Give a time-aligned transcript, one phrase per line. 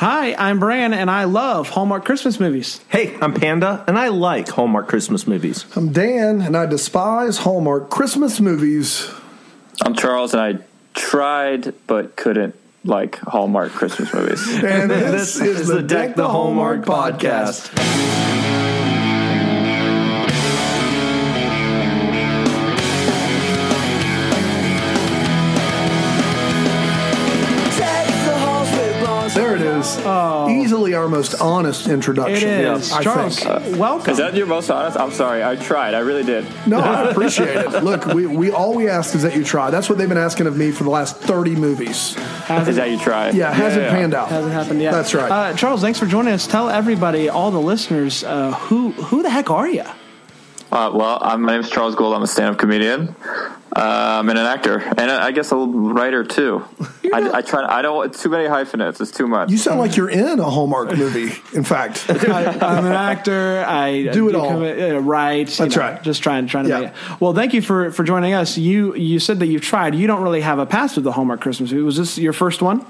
[0.00, 2.80] Hi, I'm Bran, and I love Hallmark Christmas movies.
[2.88, 5.66] Hey, I'm Panda, and I like Hallmark Christmas movies.
[5.76, 9.10] I'm Dan, and I despise Hallmark Christmas movies.
[9.82, 14.42] I'm Charles, and I tried but couldn't like Hallmark Christmas movies.
[14.64, 17.70] And this, is, the Deck the Hallmark podcast.
[17.74, 18.19] There
[29.80, 30.64] it is.
[30.64, 32.48] Easily our most honest It introduction.
[32.48, 32.92] is.
[32.92, 33.76] I Charles, think.
[33.78, 34.10] welcome.
[34.12, 34.96] Is that your most honest?
[34.98, 35.42] I'm sorry.
[35.44, 35.94] I tried.
[35.94, 36.46] I really did.
[36.66, 37.82] No, I appreciate it.
[37.82, 39.70] Look, we, we all we ask is that you try.
[39.70, 42.16] That's what they've been asking of me for the last 30 movies.
[42.48, 43.34] Is that you tried?
[43.34, 43.90] Yeah, it hasn't yeah.
[43.90, 44.28] panned out.
[44.28, 44.92] Hasn't happened yet.
[44.92, 45.30] That's right.
[45.30, 46.46] Uh, Charles, thanks for joining us.
[46.46, 49.84] Tell everybody, all the listeners, uh, who who the heck are you?
[50.72, 52.14] Uh, well, I'm, my name is Charles Gould.
[52.14, 53.14] I'm a stand-up comedian.
[53.76, 56.64] Um, and an actor, and I guess a writer too.
[57.14, 57.64] I, I try.
[57.64, 58.04] I don't.
[58.06, 59.00] It's too many hyphenates.
[59.00, 59.48] It's too much.
[59.48, 62.04] You sound like you're in a Hallmark movie, in fact.
[62.10, 63.64] I, I'm an actor.
[63.64, 64.50] I Do it all.
[64.50, 65.46] commi- uh, right.
[65.46, 66.02] That's know, right.
[66.02, 66.80] Just trying, trying to Yeah.
[66.80, 67.20] make it.
[67.20, 68.58] Well, thank you for for joining us.
[68.58, 69.94] You you said that you've tried.
[69.94, 71.84] You don't really have a past with the Hallmark Christmas movie.
[71.84, 72.84] Was this your first one?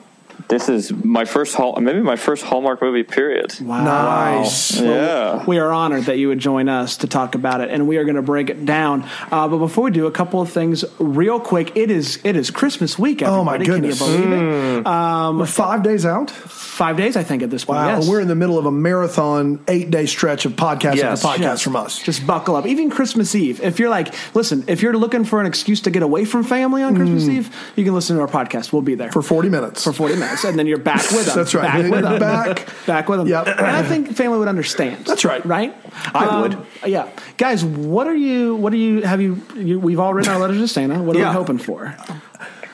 [0.48, 1.78] This is my first Hall.
[1.80, 3.02] Maybe my first Hallmark movie.
[3.02, 3.54] Period.
[3.60, 3.84] Wow.
[3.84, 4.80] Nice.
[4.80, 5.44] Yeah.
[5.46, 8.04] We are honored that you would join us to talk about it, and we are
[8.04, 9.08] going to break it down.
[9.30, 11.76] Uh, but before we do, a couple of things real quick.
[11.76, 13.22] It is it is Christmas week.
[13.22, 13.98] Oh, my goodness.
[13.98, 14.32] Can you believe
[14.78, 14.84] it?
[14.84, 16.30] We're five days out.
[16.30, 17.76] Five days, I think, at this point.
[17.78, 17.98] Wow.
[17.98, 18.08] Yes.
[18.08, 21.22] We're in the middle of a marathon eight day stretch of podcasting Yes.
[21.22, 21.62] the podcast Yes.
[21.62, 21.98] from us.
[22.02, 22.66] Just buckle up.
[22.66, 23.60] Even Christmas Eve.
[23.62, 26.82] If you're like, listen, if you're looking for an excuse to get away from family
[26.82, 28.72] on Christmas Eve, you can listen to our podcast.
[28.72, 29.12] We'll be there Mm.
[29.12, 29.84] for 40 minutes.
[29.84, 31.36] for 40 minutes, and then you're back with them.
[31.36, 31.64] That's right.
[31.64, 32.18] Back with them.
[32.18, 32.68] back.
[32.86, 33.28] Back with them.
[33.28, 33.46] Yep.
[33.46, 35.04] And I think family would understand.
[35.04, 35.44] That's right.
[35.44, 35.76] Right?
[36.14, 36.66] I um, would.
[36.86, 37.10] Yeah.
[37.36, 40.58] Guys, what are you, what are you, have you, you we've all written our letters
[40.58, 41.02] to Santa.
[41.02, 41.30] What are Yeah.
[41.30, 41.94] we hoping for?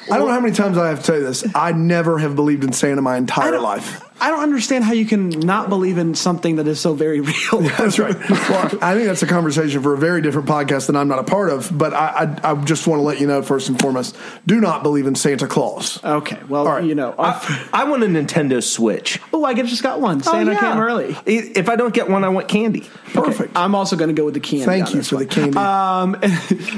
[0.09, 1.45] I don't know how many times I have to tell you this.
[1.55, 4.03] I never have believed in Santa my entire life.
[4.21, 7.61] I don't understand how you can not believe in something that is so very real.
[7.61, 8.17] That's right.
[8.31, 11.25] Well, I think that's a conversation for a very different podcast that I'm not a
[11.25, 11.77] part of.
[11.77, 14.83] But I, I, I just want to let you know first and foremost: do not
[14.83, 16.03] believe in Santa Claus.
[16.03, 16.39] Okay.
[16.49, 16.85] Well, All right.
[16.85, 17.15] you know.
[17.19, 19.21] I, I want a Nintendo Switch.
[19.33, 20.23] oh, I just got one.
[20.23, 20.61] Santa yeah.
[20.61, 21.17] came early.
[21.27, 22.89] If I don't get one, I want candy.
[23.13, 23.57] Perfect.
[23.57, 24.65] I'm also going to go with the candy.
[24.65, 25.27] Thank you for one.
[25.27, 25.59] the candy.
[25.59, 26.17] Um,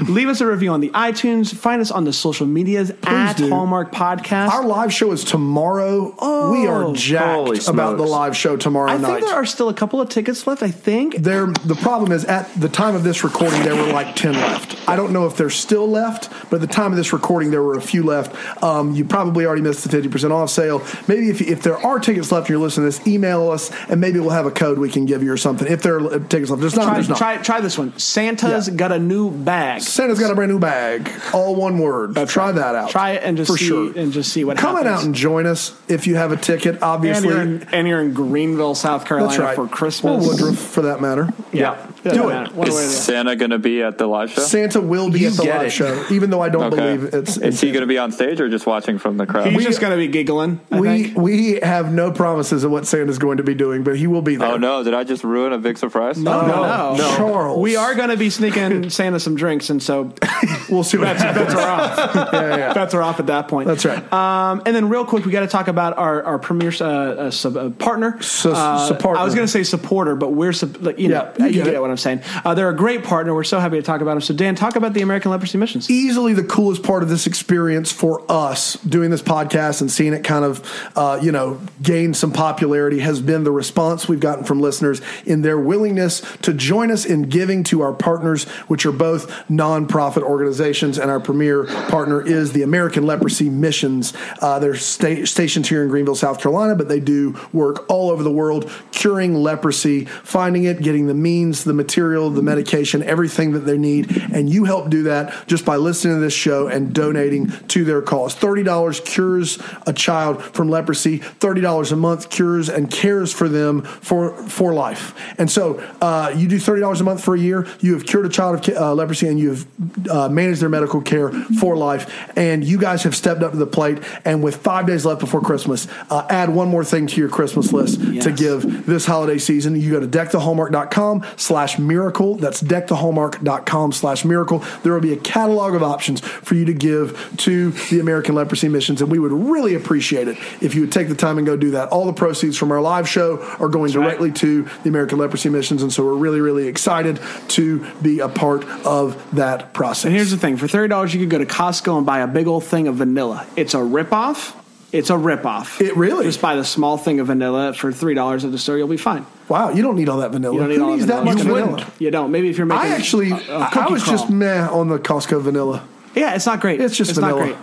[0.15, 1.55] leave us a review on the iTunes.
[1.55, 3.49] Find us on the social medias at do.
[3.49, 4.51] Hallmark Podcast.
[4.51, 6.15] Our live show is tomorrow.
[6.19, 6.95] Oh, we are Oh.
[7.29, 9.07] Jacked Holy about the live show tomorrow I night.
[9.17, 10.63] think there are still a couple of tickets left.
[10.63, 11.17] I think.
[11.17, 14.77] There, the problem is at the time of this recording, there were like 10 left.
[14.89, 17.63] I don't know if there's still left, but at the time of this recording, there
[17.63, 18.35] were a few left.
[18.63, 20.83] Um, you probably already missed the 50% off sale.
[21.07, 24.01] Maybe if, if there are tickets left and you're listening to this, email us and
[24.01, 25.67] maybe we'll have a code we can give you or something.
[25.71, 26.85] If there are tickets left, there's not.
[26.85, 27.19] Try, there's not.
[27.19, 27.97] try, try this one.
[27.99, 28.75] Santa's Yeah.
[28.75, 29.81] got a new bag.
[29.83, 31.11] Santa's got a brand new bag.
[31.33, 32.15] All one word.
[32.29, 32.91] try that out.
[32.91, 33.93] Try it and just For see sure.
[33.97, 35.01] and just see what Come on happens.
[35.01, 37.31] out and join us if you have a ticket, and obviously.
[37.31, 39.55] you're, in, and you're in Greenville, South Carolina right.
[39.55, 40.25] for Christmas.
[40.25, 41.29] Or Woodruff, for that matter.
[41.53, 42.27] Yeah, Do Doesn't it.
[42.27, 42.87] way or the Is other.
[42.89, 44.43] Santa going to be at the live show?
[44.43, 45.71] Santa will be You at the live it.
[45.71, 46.97] show, even though I don't Okay.
[46.97, 47.37] believe it's.
[47.39, 49.49] Is he going to be on stage or just watching from the crowd?
[49.49, 50.61] He's just going to be giggling.
[50.71, 51.17] I we think.
[51.19, 54.37] we have no promises of what Santa's going to be doing, but he will be
[54.37, 54.53] there.
[54.53, 54.83] Oh no!
[54.85, 56.19] Did I just ruin a big surprise?
[56.19, 57.17] No, no, no.
[57.17, 57.59] Charles.
[57.61, 60.13] We are going to be sneaking Santa some drinks, and so
[60.69, 61.47] We'll see what happens.
[61.47, 62.15] bets are off.
[62.33, 62.73] yeah, yeah.
[62.75, 63.67] bets are off at that point.
[63.69, 64.13] That's right.
[64.13, 67.31] Um, and then, real quick, we got to talk about our our premier uh, uh,
[67.31, 68.21] sub, uh, partner.
[68.23, 69.21] Su- uh, supporter.
[69.21, 71.65] I was going to say supporter, but we're sub, like, you know Yeah, you you,
[71.65, 72.23] get get what I'm saying.
[72.45, 73.35] Uh, they're a great partner.
[73.35, 74.21] We're so happy to talk about them.
[74.21, 75.91] So, Dan, talk about the American Leprosy Missions.
[75.91, 80.25] Easily the coolest part of this experience for us doing this podcast and seeing it
[80.25, 84.61] kind of, uh, you know, gain some popularity has been the response we've gotten from
[84.61, 89.29] listeners in their willingness to join us in giving to our partners, which are both
[89.49, 94.13] nonprofit organizations, and our premier partner is the American Leprosy Missions.
[94.41, 98.23] Uh, they're sta- stationed here in Greenville, South Carolina, but they do work all over
[98.23, 103.61] the world curing leprosy, finding it, getting the means, the material, the medication, everything that
[103.61, 104.11] they need.
[104.33, 108.03] And you help do that just by listening to this show and donating to their
[108.03, 108.35] cause.
[108.35, 114.35] $30 cures a child from leprosy, $30 a month cures and cares for them for,
[114.49, 115.15] for life.
[115.39, 118.29] And so uh, you do $30 a month for a year, you have cured a
[118.29, 122.29] child of uh, leprosy, and you have uh, managed their medical care for life.
[122.37, 123.99] And you guys have stepped up to the plate.
[124.25, 127.73] And with five days left before Christmas, uh, add one more thing to your Christmas
[127.73, 129.77] list to give this holiday season.
[129.81, 132.37] You go to deckthehallmark.com slash miracle.
[132.37, 134.65] That's deckthehallmark.com slash miracle.
[134.83, 138.69] There will be a catalog of options for you to give to the American Leprosy
[138.69, 139.03] Missions.
[139.03, 141.73] And we would really appreciate it if you would take the time and go do
[141.73, 141.89] that.
[141.89, 145.83] All the proceeds from our live show are going directly to the American Leprosy Missions.
[145.83, 150.05] And so we're really, really excited to be a part of that process.
[150.05, 152.27] And here's the thing: for thirty dollars, you could go to Costco and buy a
[152.27, 153.47] big old thing of vanilla.
[153.57, 154.55] It's a ripoff,
[154.91, 155.81] It's a ripoff.
[155.83, 156.25] It really?
[156.25, 158.79] Just buy the small thing of vanilla for three dollars at the store.
[158.79, 159.27] You'll be fine.
[159.49, 160.55] Wow, you don't need all that vanilla.
[160.55, 161.21] You don't need Who all needs vanilla.
[161.21, 161.93] that much It's gonna- vanilla?
[161.99, 162.31] You don't.
[162.33, 162.91] Maybe if you're making.
[162.91, 164.39] I actually, a- a I was just crawl.
[164.39, 165.83] meh on the Costco vanilla.
[166.15, 166.81] Yeah, it's not great.
[166.81, 167.45] It's just not vanilla.
[167.45, 167.57] great.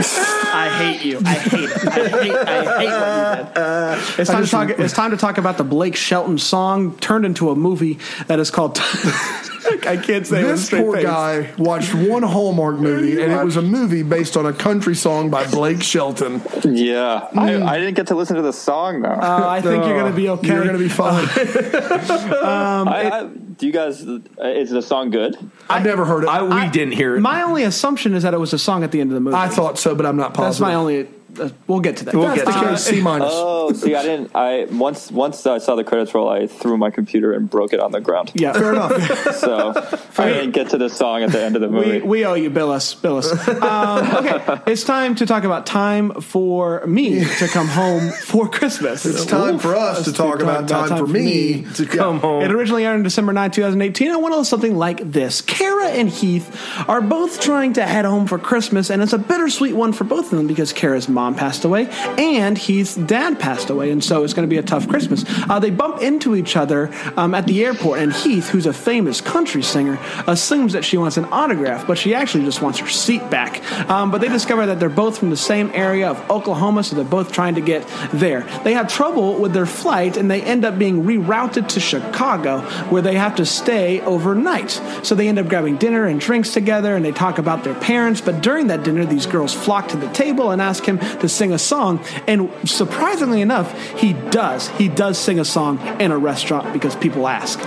[0.00, 1.18] I hate you.
[1.24, 1.88] I hate it.
[1.88, 4.20] I hate, I hate what you did.
[4.20, 7.50] It's time, to talk, it's time to talk about the Blake Shelton song turned into
[7.50, 8.80] a movie that is called.
[9.86, 11.04] I can't say it with a This straight poor face.
[11.04, 15.30] guy watched one Hallmark movie, and it was a movie based on a country song
[15.30, 16.42] by Blake Shelton.
[16.64, 19.08] Yeah, I, I didn't get to listen to the song though.
[19.08, 20.48] Uh, I think you're going to be okay.
[20.48, 21.28] You're going to be fine.
[21.36, 24.06] I, I, do you guys?
[24.06, 25.36] Uh, is the song good?
[25.68, 26.28] I've never heard it.
[26.28, 27.20] I, we I, didn't hear it.
[27.20, 29.36] My only assumption is that it was a song at the end of the movie.
[29.36, 30.50] I thought so, but I'm not positive.
[30.50, 31.08] That's my only.
[31.38, 32.14] Uh, we'll get to that.
[32.14, 32.84] We'll That's get the to case.
[32.84, 33.28] C minus.
[33.30, 34.30] Oh, see, I didn't.
[34.34, 37.80] I once once I saw the credits roll, I threw my computer and broke it
[37.80, 38.32] on the ground.
[38.34, 39.34] Yeah, Fair enough.
[39.38, 39.72] So
[40.18, 42.00] I didn't get to the song at the end of the movie.
[42.00, 43.30] We, we owe you, bill us, bill us.
[43.48, 49.04] Um, okay, it's time to talk about time for me to come home for Christmas.
[49.06, 52.42] It's time for us to talk about time, for me to come home.
[52.42, 54.10] It originally aired in December 9, 2018.
[54.10, 55.40] I went on something like this.
[55.40, 56.56] Kara and Heath
[56.88, 60.32] are both trying to head home for Christmas, and it's a bittersweet one for both
[60.32, 64.34] of them because Kara's mom passed away and Heath's dad passed away, and so it's
[64.34, 65.24] going to be a tough Christmas.
[65.50, 69.20] Uh, they bump into each other um, at the airport, and Heath, who's a famous
[69.20, 69.98] country singer,
[70.28, 73.52] assumes that she wants an autograph, but she actually just wants her seat back.
[73.90, 77.04] Um, but they discover that they're both from the same area of Oklahoma, so they're
[77.04, 78.42] both trying to get there.
[78.62, 82.60] They have trouble with their flight, and they end up being rerouted to Chicago,
[82.90, 84.80] where they have to stay overnight.
[85.02, 88.20] So they end up grabbing dinner and drinks together, and they talk about their parents.
[88.20, 91.52] But during that dinner, these girls flock to the table and ask him to sing
[91.52, 92.04] a song.
[92.26, 94.68] And surprisingly enough, he does.
[94.68, 97.58] He does sing a song in a restaurant because people ask.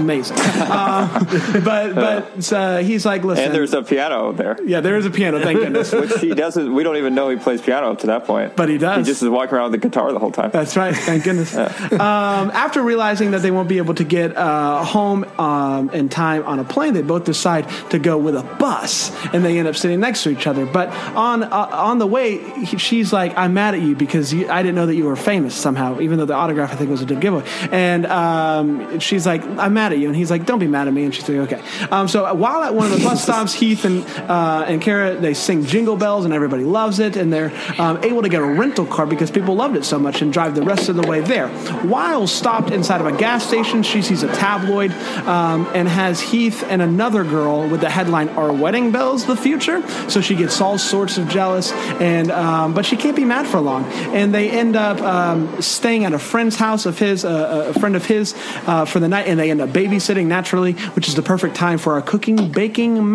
[0.00, 0.38] Amazing.
[0.38, 1.24] uh,
[1.64, 3.44] but but uh, he's like, listen.
[3.44, 5.40] and there's a piano there, yeah, there is a piano.
[5.40, 5.92] Thank goodness.
[6.00, 6.74] which he doesn't.
[6.74, 8.56] We don't even know he plays piano up to that point.
[8.56, 9.06] But he does.
[9.06, 10.50] He just is walking around with the guitar the whole time.
[10.50, 10.96] That's right.
[10.96, 11.54] Thank goodness.
[11.56, 16.44] um, after realizing that they won't be able to get uh, home um, in time
[16.44, 19.76] on a plane, they both decide to go with a bus, and they end up
[19.76, 20.64] sitting next to each other.
[20.64, 24.48] But on uh, on the way, he, she's like, "I'm mad at you because you,
[24.48, 27.02] I didn't know that you were famous somehow, even though the autograph I think was
[27.02, 30.58] a good giveaway." And um, she's like, "I'm mad at you," and he's like, "Don't
[30.58, 33.04] be mad at me." And she's like, "Okay." Um, so while at one of the
[33.04, 37.16] bus stops, Heath and uh, and Kara they sing Jingle Bells, and everybody loves it,
[37.16, 40.22] and they're um, able to get a rental car because people loved it so much,
[40.22, 41.48] and drive the rest of the way there.
[41.48, 44.92] While stopped inside of a gas station, she sees a tabloid
[45.26, 49.86] um, and has Heath and another girl with the headline "Our wedding bells the future?"
[50.08, 53.60] So she gets all sorts of jealous, and um, but she can't be mad for
[53.60, 53.84] long,
[54.14, 57.96] and they end up um, staying at a friend's house of his, uh, a friend
[57.96, 58.34] of his,
[58.66, 61.78] uh, for the night, and they end up babysitting naturally, which is the perfect time
[61.78, 63.10] for our cooking baking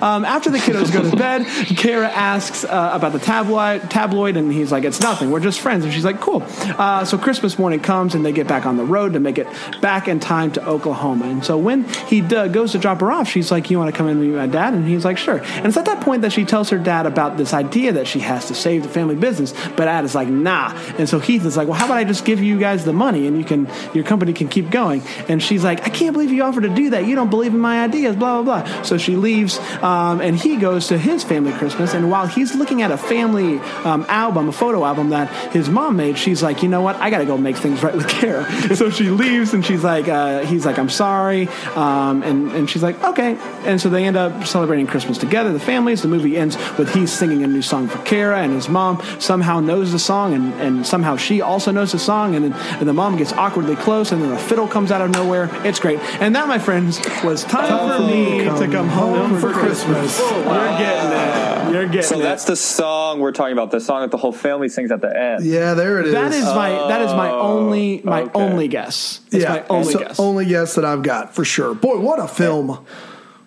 [0.00, 4.52] Um, after the kiddos go to bed, Kara asks uh, about the tabloid, tabloid, and
[4.52, 5.30] he's like, "It's nothing.
[5.30, 6.42] We're just friends." And she's like, "Cool."
[6.78, 9.46] Uh, so Christmas morning comes, and they get back on the road to make it
[9.80, 11.26] back in time to Oklahoma.
[11.26, 13.96] And so when he d- goes to drop her off, she's like, "You want to
[13.96, 16.22] come in and meet my dad?" And he's like, "Sure." And it's at that point
[16.22, 19.14] that she tells her dad about this idea that she has to save the family
[19.16, 22.04] business, but dad is like, "Nah." And so Heath is like, "Well, how about I
[22.04, 25.42] just give you guys the money and you can your company can keep going?" And
[25.42, 27.06] she's like, "I can't believe you offered to do that.
[27.06, 28.82] You don't believe in my ideas." Blah blah blah.
[28.82, 29.51] So she leaves,
[29.82, 31.94] um, and he goes to his family Christmas.
[31.94, 35.96] And while he's looking at a family um, album, a photo album that his mom
[35.96, 36.96] made, she's like, "You know what?
[36.96, 38.44] I got to go make things right with Kara."
[38.74, 42.82] so she leaves, and she's like, uh, "He's like, I'm sorry," um, and and she's
[42.82, 46.02] like, "Okay." And so they end up celebrating Christmas together, the families.
[46.02, 49.60] The movie ends with he singing a new song for Kara, and his mom somehow
[49.60, 52.92] knows the song, and, and somehow she also knows the song, and then and the
[52.92, 55.50] mom gets awkwardly close, and then a fiddle comes out of nowhere.
[55.64, 55.98] It's great.
[56.20, 60.18] And that, my friends, was time, for me to come home for Christmas.
[60.20, 61.72] You're getting it.
[61.72, 62.22] You're getting So it.
[62.22, 63.72] that's the song we're talking about.
[63.72, 65.44] The song that the whole family sings at the end.
[65.44, 66.12] Yeah, there it is.
[66.12, 68.30] That is my that is my only my okay.
[68.34, 69.20] only guess.
[69.32, 70.20] It's yeah, my only so guess.
[70.20, 71.74] only guess that I've got for sure.
[71.74, 72.84] Boy, what a film!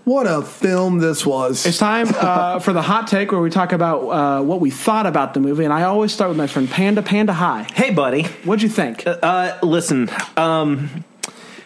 [0.04, 1.66] What a film this was.
[1.66, 5.08] It's time uh, for the hot take where we talk about uh, what we thought
[5.08, 7.64] about the movie, and I always start with my friend Panda Panda High.
[7.74, 8.24] Hey, buddy.
[8.44, 9.04] What'd you think?
[9.08, 11.04] Uh, listen, um,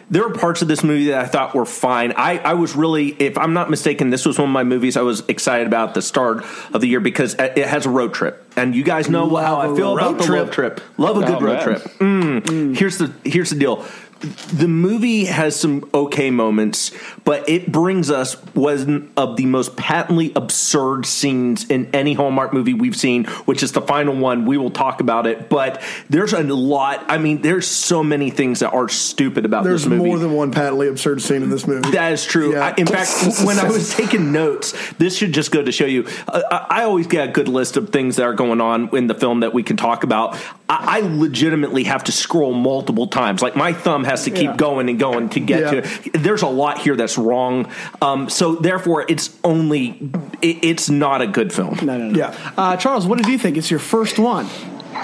[0.09, 2.13] there were parts of this movie that I thought were fine.
[2.15, 5.01] I, I was really, if I'm not mistaken, this was one of my movies I
[5.01, 8.43] was excited about at the start of the year because it has a road trip,
[8.55, 10.81] and you guys know how I feel about the road trip.
[10.97, 11.63] Love a good Oh, road man.
[11.63, 11.81] trip.
[11.99, 12.75] Mm.
[12.77, 13.85] Here's the here's the deal.
[14.19, 16.91] The movie has some okay moments,
[17.23, 22.73] but it brings us one of the most patently absurd scenes in any Hallmark movie
[22.73, 24.45] we've seen, which is the final one.
[24.45, 27.05] We will talk about it, but there's a lot.
[27.07, 30.03] I mean, there's so many things that are stupid about There's this movie.
[30.03, 31.91] There's more than one patently absurd scene in this movie.
[31.91, 32.53] That is true.
[32.53, 32.67] Yeah.
[32.67, 33.11] I, in fact,
[33.43, 36.07] when I was taking notes, this should just go to show you.
[36.27, 39.07] Uh, I I always get a good list of things that are going on in
[39.07, 40.35] the film that we can talk about.
[40.69, 43.41] I, I legitimately have to scroll multiple times.
[43.41, 44.55] Like my thumb has to keep Yeah.
[44.57, 45.81] going and going to get Yeah.
[45.81, 46.09] to.
[46.19, 47.67] There's a lot here that's wrong.
[48.01, 50.11] Um, so therefore, it's only.
[50.41, 51.77] It, it's not a good film.
[51.83, 52.17] No, no, no.
[52.17, 52.35] Yeah.
[52.57, 53.55] Uh, Charles, what did you think?
[53.57, 54.47] It's your first one.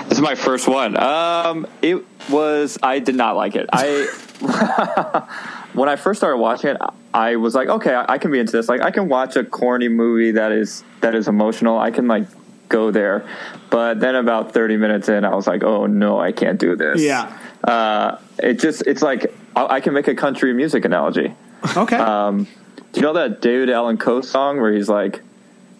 [0.10, 0.98] This is my first one.
[0.98, 2.78] Um, it was.
[2.84, 3.70] I did not like it.
[3.72, 4.08] I
[5.74, 6.78] when I first started watching it,
[7.14, 8.68] I was like, okay, I, I can be into this.
[8.68, 11.80] Like, I can watch a corny movie that is that is emotional.
[11.80, 12.28] I can like
[12.68, 13.26] go there.
[13.70, 17.02] But then about thirty minutes in, I was like, oh no, I can't do this.
[17.02, 17.38] Yeah.
[17.65, 21.34] Uh, it just it's like I, I can make a country music analogy.
[21.75, 21.98] Okay.
[21.98, 22.45] Um,
[22.93, 25.22] do you know that David Allan Coe song where he's like,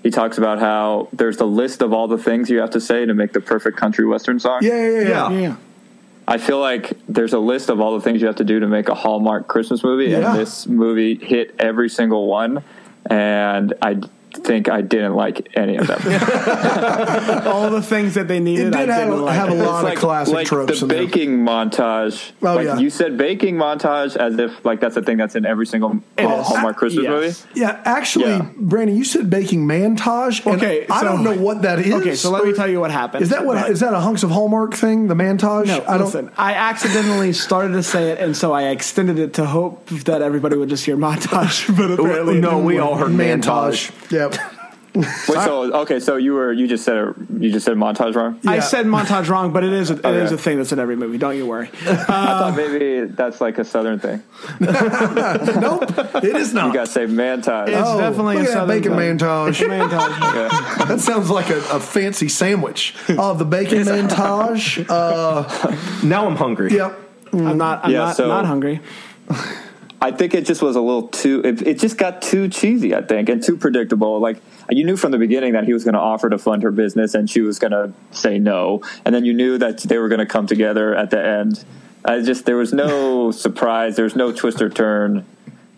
[0.04, 3.06] he talks about how there's the list of all the things you have to say
[3.06, 4.60] to make the perfect country western song?
[4.64, 5.30] yeah, yeah, yeah.
[5.30, 5.40] yeah.
[5.40, 5.56] yeah.
[6.28, 8.68] I feel like there's a list of all the things you have to do to
[8.68, 10.32] make a Hallmark Christmas movie, Yeah.
[10.32, 12.64] and this movie hit every single one.
[13.08, 14.02] And I
[14.36, 16.00] think I didn't like any of them.
[17.48, 18.72] All the things that they It needed.
[18.74, 19.36] did I have, didn't a- like.
[19.36, 21.06] have a It's lot of classic like tropes the in there.
[21.06, 22.32] baking montage.
[22.42, 22.78] Oh, like yeah.
[22.78, 26.42] you said, baking montage as if like that's a thing that's in every single Hall-
[26.42, 26.48] is.
[26.48, 27.46] Hallmark Christmas Yes.
[27.48, 27.60] movie.
[27.62, 28.50] Yeah, actually, Yeah.
[28.58, 30.46] Brandon, you said baking montage.
[30.46, 31.94] and Okay, I don't know what that is.
[31.94, 33.24] Okay, so let me tell you what happened.
[33.24, 35.08] Is that what is that a hunks of Hallmark thing?
[35.08, 35.68] The montage?
[35.68, 36.06] No, I don't.
[36.08, 36.32] listen.
[36.38, 40.56] I accidentally started to say it, and so I extended it to hope that everybody
[40.58, 41.66] would just hear montage.
[41.76, 43.92] But apparently, no, we all heard Mantage.
[44.32, 44.52] Yep.
[44.96, 48.40] Wait, so okay, so you were you just said a, you just said montage wrong.
[48.48, 50.36] I said montage wrong, but it is a, it is Okay.
[50.36, 51.18] a thing that's in every movie.
[51.18, 51.68] Don't you worry.
[51.86, 54.24] I thought maybe that's like a southern thing.
[54.62, 55.84] nope,
[56.24, 56.68] it is not.
[56.68, 57.70] You gotta say mantage.
[57.70, 59.18] It's Oh, definitely look a at that southern bacon thing.
[59.18, 59.60] mantage.
[59.60, 60.88] Montage.
[60.88, 62.96] that sounds like a, a fancy sandwich.
[63.10, 64.86] Oh, the bacon montage.
[64.90, 66.72] Uh, Now I'm hungry.
[66.72, 66.98] yep.
[67.34, 67.84] I'm not.
[67.84, 68.80] I'm Yeah, not, so- not hungry.
[70.02, 71.42] I think it just was a little too.
[71.44, 72.94] It, it just got too cheesy.
[72.94, 74.20] I think and too predictable.
[74.20, 76.72] Like you knew from the beginning that he was going to offer to fund her
[76.72, 78.82] business, and she was going to say no.
[79.06, 81.64] And then you knew that they were going to come together at the end.
[82.04, 83.96] I just there was no surprise.
[83.96, 85.26] There was no twist or turn,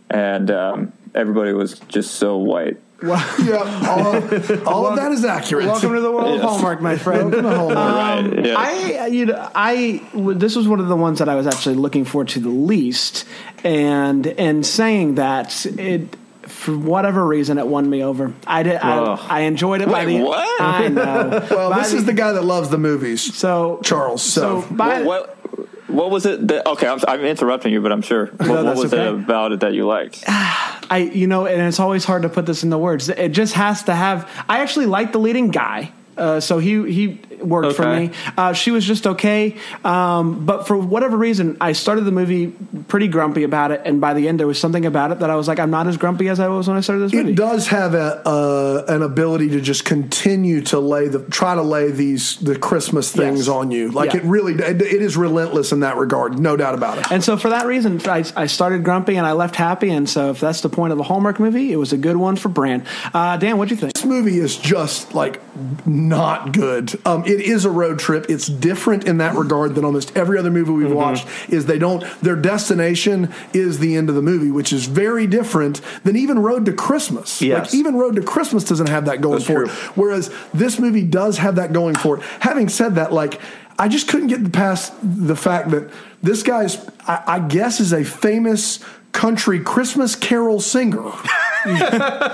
[0.10, 2.78] and um, everybody was just so white.
[3.02, 5.66] Well, Yeah, all, all of that is accurate.
[5.66, 6.44] welcome to the world of Yes.
[6.44, 7.32] Hallmark, my friend.
[7.32, 7.78] Welcome to Hallmark.
[7.78, 8.18] right?
[8.40, 8.56] Um, yes.
[8.58, 11.76] I, uh, you know, I this was one of the ones that I was actually
[11.76, 13.26] looking forward to the least,
[13.64, 18.34] and and saying that it for whatever reason it won me over.
[18.48, 18.78] I did.
[18.78, 20.22] I, I enjoyed it by the.
[20.22, 20.62] what?
[20.62, 21.46] I know.
[21.52, 23.36] well, By this is the guy that loves the movies.
[23.36, 26.48] so Charles, so- by, what, what what was it?
[26.48, 28.28] That, okay, I'm, I'm interrupting you, but I'm sure.
[28.28, 30.24] What, what that's was it about it that you liked?
[30.90, 33.10] I you know, and it's always hard to put this into words.
[33.10, 34.30] It just has to have.
[34.48, 35.92] I actually like the leading guy.
[36.18, 38.12] Uh, so he he worked for me.
[38.38, 42.48] Uh, she was just okay, um, but for whatever reason, I started the movie
[42.88, 45.36] pretty grumpy about it, and by the end, there was something about it that I
[45.36, 47.32] was like, I'm not as grumpy as I was when I started this movie.
[47.32, 51.62] It does have a uh, an ability to just continue to lay the try to
[51.62, 53.48] lay these the Christmas things Yes.
[53.50, 53.92] on you.
[53.92, 54.20] Like Yeah.
[54.22, 57.06] it really it, it is relentless in that regard, no doubt about it.
[57.12, 59.90] And so for that reason, I, I started grumpy and I left happy.
[59.90, 62.36] And so if that's the point of a Hallmark movie, it was a good one
[62.36, 62.86] for Brand.
[63.14, 63.94] Uh, Dan, what'd you think?
[63.94, 65.40] This movie is just like
[65.88, 67.00] not good.
[67.06, 68.26] Um, it is a road trip.
[68.30, 70.96] It's different in that regard than almost every other movie we've mm-hmm.
[70.96, 71.28] watched.
[71.50, 75.82] Is they don't their destination is the end of the movie, which is very different
[76.04, 77.42] than even Road to Christmas.
[77.42, 77.66] Yes.
[77.66, 79.70] Like even Road to Christmas doesn't have that going That's for it.
[79.98, 82.24] Whereas this movie does have that going for it.
[82.40, 83.42] Having said that, like
[83.78, 85.92] I just couldn't get past the fact that
[86.24, 88.80] this guy's I, I guess is a famous
[89.12, 91.04] country Christmas carol singer.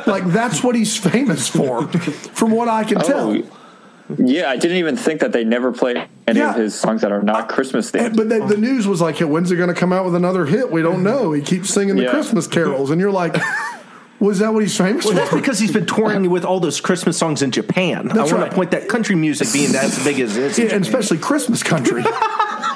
[0.05, 3.37] like that's what he's famous for, from what I can oh, tell.
[3.37, 3.59] Oh,
[4.17, 6.51] yeah, I didn't even think that they never play any Yeah.
[6.51, 8.15] of his songs that are not Christmas themed.
[8.15, 10.71] But the, the news was like, when's he going to come out with another hit?
[10.71, 11.31] We don't know.
[11.31, 12.09] He keeps singing the Yeah.
[12.11, 13.35] Christmas carols, and you're like,
[14.19, 15.37] was that what he's famous Well, that's for?
[15.37, 18.11] because he's been touring with all those Christmas songs in Japan.
[18.11, 18.49] I want right.
[18.49, 20.59] to point that country music being as big as it is.
[20.59, 22.03] Yeah, and especially Christmas country.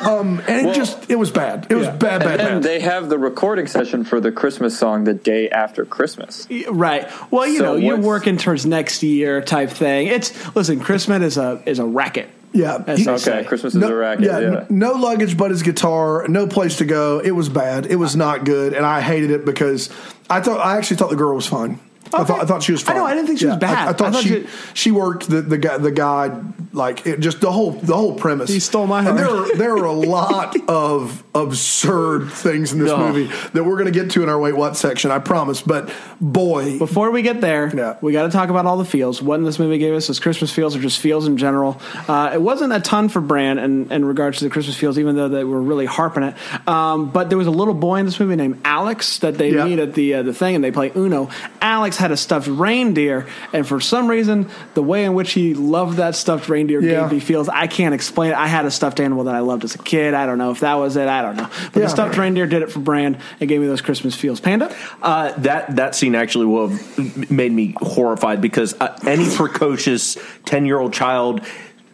[0.02, 1.68] um, and it just, it was bad.
[1.70, 2.64] It was bad, bad, and then bad.
[2.64, 6.48] they have the recording session for the Christmas song the day after Christmas.
[6.70, 7.10] Right.
[7.32, 10.08] Well, you So know, you're working towards next year type thing.
[10.08, 12.30] It's listen, Christmas is a is a racket.
[12.54, 12.84] yeah.
[12.88, 13.44] As He- Okay, say.
[13.46, 14.26] Christmas is no, a racket.
[14.26, 17.20] Yeah, n- no luggage but his guitar, no place to go.
[17.20, 17.86] It was bad.
[17.88, 19.90] It was not good, and I hated it because
[20.30, 21.80] I thought I actually thought the girl was fine.
[22.14, 22.84] I thought I thought she was.
[22.84, 22.96] I Fine.
[22.98, 23.88] know, I didn't think she was bad.
[23.88, 26.40] I, I thought I thought she she- she worked the the guy the guy
[26.74, 28.50] like it, just the whole the whole premise.
[28.50, 29.52] He stole my And there heart.
[29.52, 32.98] are there are a lot of absurd things in this No.
[33.12, 35.12] movie that we're going to get to in our wait what section.
[35.12, 35.62] I promise.
[35.62, 35.90] But
[36.22, 37.96] boy, Before we get there, Yeah.
[38.02, 39.22] we got to talk about all the feels.
[39.22, 41.80] What in this movie gave us was Christmas feels or just feels in general.
[42.08, 45.16] Uh, it wasn't a ton for Bran in, in regards to the Christmas feels, even
[45.16, 46.36] though they were really harping it.
[46.68, 49.66] Um, but there was a little boy in this movie named Alex that they Yeah.
[49.66, 51.30] meet at the uh, the thing, and they play Uno.
[51.62, 55.98] Alex had a stuffed reindeer, and for some reason, the way in which he loved
[55.98, 57.02] that stuffed reindeer Yeah.
[57.02, 57.50] gave me feels.
[57.50, 58.38] I can't explain it.
[58.38, 60.14] I had a stuffed animal that I loved as a kid.
[60.14, 61.08] I don't know if that was it.
[61.08, 61.48] I don't know.
[61.74, 61.86] But Yeah.
[61.86, 64.40] the stuffed reindeer did it for Brand It gave me those Christmas feels.
[64.40, 64.74] Panda.
[65.02, 70.66] Uh, that that scene actually will have made me horrified because uh, any precocious ten
[70.66, 71.42] year old child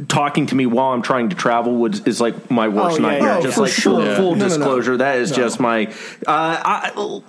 [0.07, 3.09] talking to me while I'm trying to travel would is like my worst Oh, yeah,
[3.11, 3.35] nightmare.
[3.35, 3.41] yeah.
[3.41, 3.93] just like sure.
[3.99, 4.15] full, Yeah.
[4.15, 4.47] full No, no, no.
[4.49, 5.37] disclosure, that is No.
[5.37, 5.85] just my.
[6.27, 7.21] Uh, I,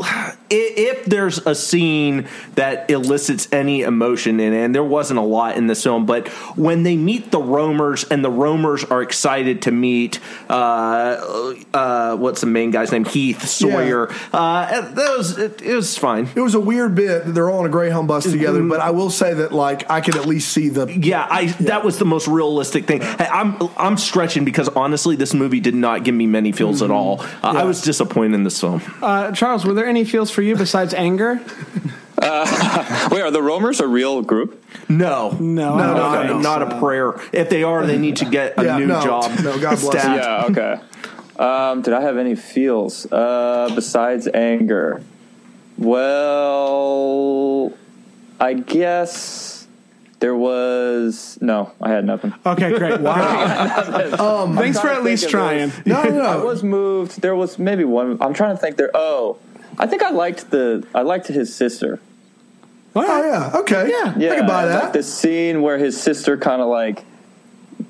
[0.50, 5.56] if there's a scene that elicits any emotion in it, and there wasn't a lot
[5.56, 9.70] in this film, but when they meet the roamers and the roamers are excited to
[9.70, 13.04] meet, uh, uh, what's the main guy's name?
[13.04, 14.10] Heath Sawyer.
[14.32, 16.28] Uh, that was it, it was fine.
[16.34, 17.26] it was a weird bit.
[17.26, 18.58] that They're all on a Greyhound bus together.
[18.60, 18.68] Mm-hmm.
[18.68, 21.84] But I will say that like I could at least see the Yeah, I that
[21.84, 23.00] was the most realistic thing.
[23.00, 26.90] Hey, I'm I'm stretching because honestly, this movie did not give me many feels at
[26.90, 27.20] all.
[27.42, 28.82] Uh, I was disappointed in this film.
[29.02, 31.40] Uh, Charles, were there any feels for you besides anger?
[32.24, 34.64] Wait, are the roamers a real group?
[34.88, 36.76] No, No, No, I don't not so.
[36.76, 37.20] a prayer.
[37.32, 39.30] If they are, they need to get a Yeah, new no, job.
[39.42, 40.16] no, God bless Stat.
[40.16, 40.80] Yeah, okay.
[41.38, 45.02] Um, did I have any feels uh, besides anger?
[46.44, 47.72] Well,
[48.40, 49.53] I guess
[50.24, 51.70] there was no.
[51.82, 52.32] I had nothing.
[52.46, 52.98] Okay, great.
[53.04, 54.14] Wow.
[54.18, 55.68] Oh, um, thanks for at least trying.
[55.68, 55.84] this.
[55.84, 56.22] no no.
[56.22, 57.20] I was moved.
[57.20, 58.16] There was maybe one.
[58.22, 58.78] I'm trying to think.
[58.78, 58.90] There.
[58.94, 59.36] Oh,
[59.78, 60.86] I think I liked the.
[60.94, 62.00] I liked his sister.
[62.96, 64.14] Oh yeah, okay, Yeah.
[64.16, 64.92] Yeah, I can buy like that.
[64.94, 67.04] the scene where his sister kind of like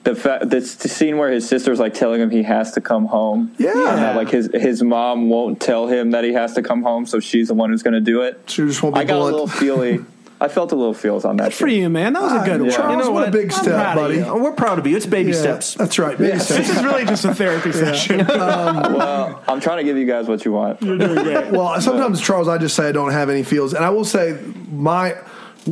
[0.03, 3.07] the fact this the scene where his sister's like telling him he has to come
[3.07, 3.55] home.
[3.59, 3.71] Yeah.
[3.75, 7.07] and that like his his mom won't tell him that he has to come home,
[7.07, 8.41] so she's the one who's going to do it.
[8.49, 9.35] She just won't be I got blunt.
[9.35, 10.05] a little feely.
[10.45, 11.45] I felt a little feels on that.
[11.51, 12.13] Good for you, man.
[12.13, 12.71] That was a good Ah, one.
[12.71, 13.33] Charles, You know what a what?
[13.33, 14.21] big I'm step, buddy.
[14.23, 14.95] Oh, we're proud of you.
[14.97, 15.75] It's baby Yeah, steps.
[15.75, 16.19] That's right.
[16.19, 16.69] Baby This steps.
[16.69, 18.27] is really just a therapy session.
[18.29, 20.83] Well, I'm trying to give you guys what you want.
[20.83, 21.47] You're doing great.
[21.53, 24.39] Well, sometimes Charles, I just say I don't have any feels, and I will say
[24.71, 25.15] my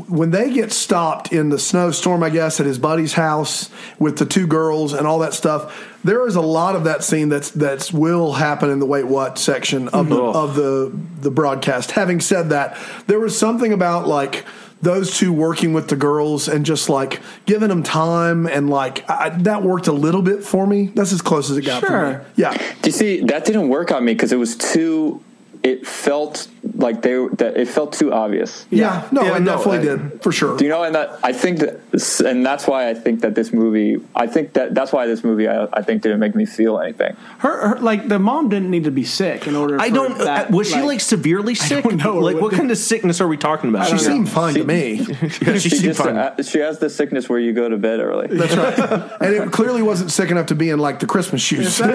[0.08, 4.24] when they get stopped in the snowstorm, I guess at his buddy's house with the
[4.24, 5.86] two girls and all that stuff.
[6.02, 9.36] There is a lot of that scene that's that's will happen in the wait what
[9.38, 10.34] section of the Mhm.
[10.34, 11.90] of the the broadcast.
[11.90, 12.74] Having said that,
[13.06, 14.46] there was something about like
[14.82, 19.30] those two working with the girls and just like giving them time and like I,
[19.30, 20.86] that worked a little bit for me.
[20.86, 22.12] That's as close as it got for me.
[22.12, 22.26] Sure.
[22.36, 22.52] Yeah.
[22.82, 25.22] Do you see that didn't work on me because it was too.
[25.62, 28.66] It felt like they that it felt too obvious.
[28.70, 30.56] Yeah, no, Yeah, I no, definitely I- did for sure.
[30.56, 30.82] Do you know?
[30.82, 31.78] And that I think that,
[32.26, 34.00] and that's why I think that this movie.
[34.16, 35.46] I think that that's why this movie.
[35.48, 37.16] I, I think didn't make me feel anything.
[37.38, 39.76] Her, her, like the mom didn't need to be sick in order.
[39.76, 40.18] To I for don't.
[40.18, 41.84] That, uh, was she like severely sick?
[41.84, 42.18] don't know.
[42.18, 43.86] Like, What what the- kind of sickness are we talking about?
[43.88, 44.94] She seemed fine to me.
[44.94, 46.16] Yeah, she She seemed just fine.
[46.16, 48.26] uh, she has the sickness where you go to bed early.
[48.36, 49.12] That's right.
[49.20, 51.80] and it clearly wasn't sick enough to be in like the Christmas shoes.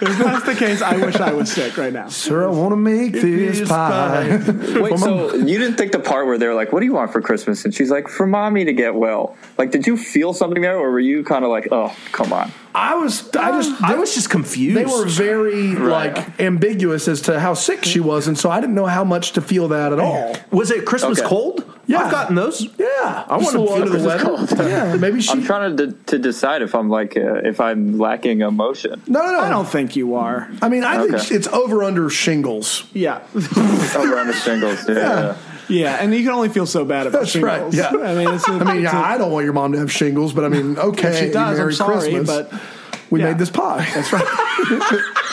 [0.00, 2.08] If that's the case, I wish I was sick right now.
[2.08, 4.36] Sir, I want to make this This pie.
[4.80, 7.20] Wait, so you didn't think the part where they're like, "What do you want for
[7.20, 10.76] Christmas?" and she's like, "For mommy to get well." Like, did you feel something there,
[10.78, 12.52] or were you kind of like, "Oh, come on"?
[12.78, 14.76] I was, I just, I was just confused.
[14.76, 16.14] They were very Right.
[16.14, 19.32] like ambiguous as to how sick she was, and so I didn't know how much
[19.32, 20.36] to feel that at all.
[20.50, 21.26] Was it Christmas Okay.
[21.28, 21.64] cold?
[21.86, 22.00] Yeah.
[22.00, 22.64] I've gotten those.
[22.78, 24.68] Yeah, I Just wanna a little feel the Christmas weather.
[24.68, 25.30] Yeah, maybe she.
[25.30, 29.00] I'm trying to to decide if I'm like uh, if I'm lacking emotion.
[29.06, 29.40] no, no, no.
[29.40, 30.48] I don't think you are.
[30.60, 32.84] I mean, I think it's over under shingles.
[32.92, 33.20] Yeah,
[33.96, 34.94] Over under shingles, yeah.
[34.96, 35.36] Yeah.
[35.68, 37.74] Yeah, and you can only feel so bad about That's right, shingles.
[37.76, 37.88] yeah.
[37.88, 40.32] I mean, it's a, I mean, yeah, I don't want your mom to have shingles,
[40.32, 41.58] but I mean, okay, she does.
[41.58, 42.48] Merry I'm sorry, Christmas.
[42.48, 42.60] but
[43.10, 43.26] we yeah.
[43.26, 43.88] made this pie.
[43.94, 44.24] That's right.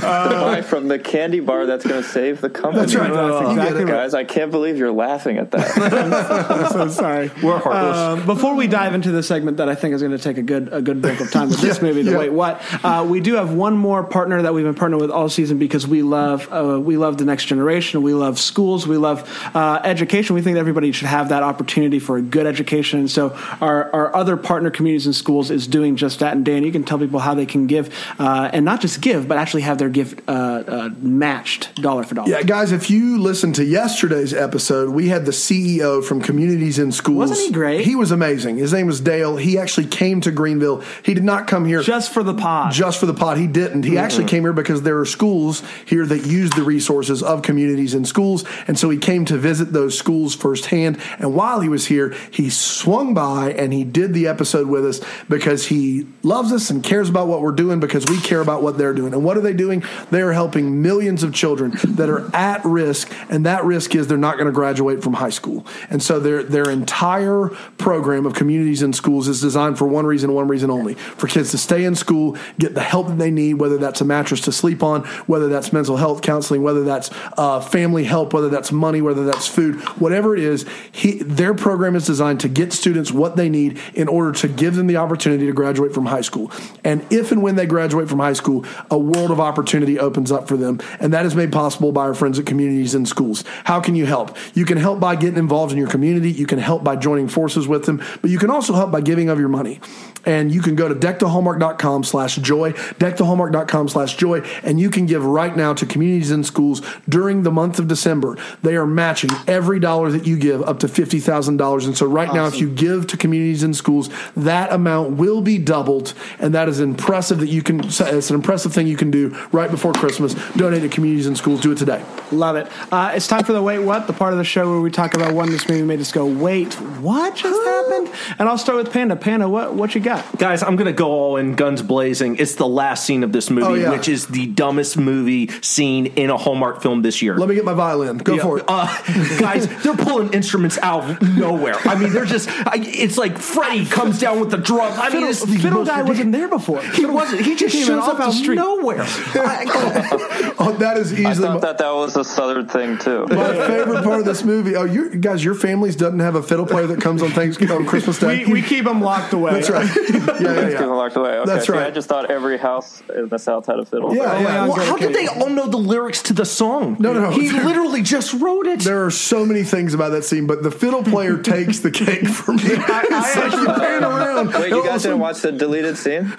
[0.00, 2.80] Pie from the candy bar that's going to save the company.
[2.80, 3.12] That's right.
[3.12, 4.02] That's You exactly get right.
[4.02, 6.50] Guys, I can't believe you're laughing at that.
[6.50, 7.30] I'm so sorry.
[7.42, 7.96] We're heartless.
[7.96, 10.42] Um, before we dive into the segment that I think is going to take a
[10.42, 12.18] good a good bulk of time with this Yeah, movie, the yeah.
[12.18, 15.28] wait what, uh, we do have one more partner that we've been partnering with all
[15.28, 19.28] season because we love uh, we love the next generation, we love schools, we love
[19.54, 20.34] uh, education.
[20.34, 23.90] We think that everybody should have that opportunity for a good education, and so our
[23.92, 26.34] our other partner communities and schools is doing just that.
[26.34, 29.28] And Dan, you can tell people how they can give uh, and not just give,
[29.28, 32.28] but actually have their gift uh, uh, matched dollar for dollar.
[32.28, 36.92] Yeah, guys, if you listened to yesterday's episode, we had the CEO from Communities in
[36.92, 37.30] Schools.
[37.30, 37.84] Wasn't he great?
[37.84, 38.56] He was amazing.
[38.56, 39.36] His name was Dale.
[39.36, 40.82] He actually came to Greenville.
[41.04, 42.72] He did not come here Just for the pod.
[42.72, 43.38] just for the pod.
[43.38, 43.84] He didn't.
[43.84, 47.94] He actually came here because there are schools here that use the resources of communities
[47.94, 48.44] in schools.
[48.66, 50.98] And so he came to visit those schools firsthand.
[51.18, 55.00] And while he was here, he swung by and he did the episode with us
[55.28, 58.78] because he loves us and cares about what we're doing because we care about what
[58.78, 59.12] they're doing.
[59.12, 59.82] And what are they doing?
[60.10, 63.12] They're helping millions of children that are at risk.
[63.28, 65.66] And that risk is they're not going to graduate from high school.
[65.90, 70.32] And so their, their entire program of communities and schools is designed for one reason,
[70.32, 73.54] one reason only for kids to stay in school, get the help that they need,
[73.54, 77.60] whether that's a mattress to sleep on, whether that's mental health counseling, whether that's uh,
[77.60, 80.64] family help, whether that's money, whether that's food, whatever it is.
[80.92, 84.76] He, their program is designed to get students what they need in order to give
[84.76, 86.50] them the opportunity to graduate from high school.
[86.84, 90.48] And if and when they graduate from high school, a world of opportunity opens up
[90.48, 90.80] for them.
[90.98, 93.44] And that is made possible by our friends at Communities and Schools.
[93.64, 94.36] How can you help?
[94.54, 96.30] You can help by getting involved in your community.
[96.30, 99.28] You can help by joining forces with them, but you can also help by giving
[99.28, 99.80] of your money.
[100.24, 105.24] And you can go to deckthehallmark.com slash joy, deckthehallmark.com slash joy, and you can give
[105.24, 108.36] right now to communities and schools during the month of December.
[108.62, 111.86] They are matching every dollar that you give up to $50,000.
[111.86, 115.58] And so right now, if you give to communities and schools, that amount will be
[115.58, 116.14] doubled.
[116.38, 119.70] And that is impressive that you can, it's an impressive thing you can do right
[119.70, 120.34] before Christmas.
[120.52, 121.60] Donate to communities and schools.
[121.60, 122.04] Do it today.
[122.32, 122.68] Love it.
[122.92, 125.14] Uh, it's time for the Wait What, the part of the show where we talk
[125.14, 128.10] about when this movie made us go, wait, what just happened?
[128.38, 129.16] And I'll start with Panda.
[129.16, 130.09] Panda, what, what you got?
[130.38, 132.36] Guys, I'm going to go all in guns blazing.
[132.38, 133.90] It's the last scene of this movie, Oh, yeah.
[133.90, 137.36] which is the dumbest movie scene in a Hallmark film this year.
[137.36, 138.18] Let me get my violin.
[138.18, 138.64] Go Yeah, for it.
[138.68, 138.86] Uh,
[139.38, 141.76] guys, they're pulling instruments out of nowhere.
[141.84, 144.92] I mean, they're just, I, it's like Freddie comes down with the drum.
[144.98, 146.80] I mean, Fiddle, it's the Fiddle guy wasn't there before.
[146.82, 147.42] He wasn't.
[147.42, 149.00] He just shows up out of nowhere.
[149.06, 153.26] I- oh, that is I thought my, that that was a southern thing too.
[153.30, 154.76] my favorite part of this movie.
[154.76, 157.86] Oh, you guys, your families doesn't have a fiddle player that comes on Thanksgiving on
[157.86, 158.44] Christmas Day.
[158.44, 159.52] We, we keep them locked away.
[159.60, 159.88] That's right.
[160.40, 161.30] Yeah, yeah, Keep them locked away.
[161.38, 161.86] Okay, That's see, right.
[161.86, 164.14] I just thought every house in the South had a fiddle.
[164.14, 164.42] Yeah, Oh, yeah.
[164.42, 164.66] yeah.
[164.68, 166.96] well, how did they all know the lyrics to the song?
[166.98, 167.30] No, no, no.
[167.30, 168.80] He literally just wrote it.
[168.80, 172.26] There are so many things about that scene, but the fiddle player takes the cake
[172.28, 172.62] from me.
[172.72, 174.48] It's like you pan around.
[174.54, 176.32] Wait, you All of a guys sudden- didn't watch the deleted scene?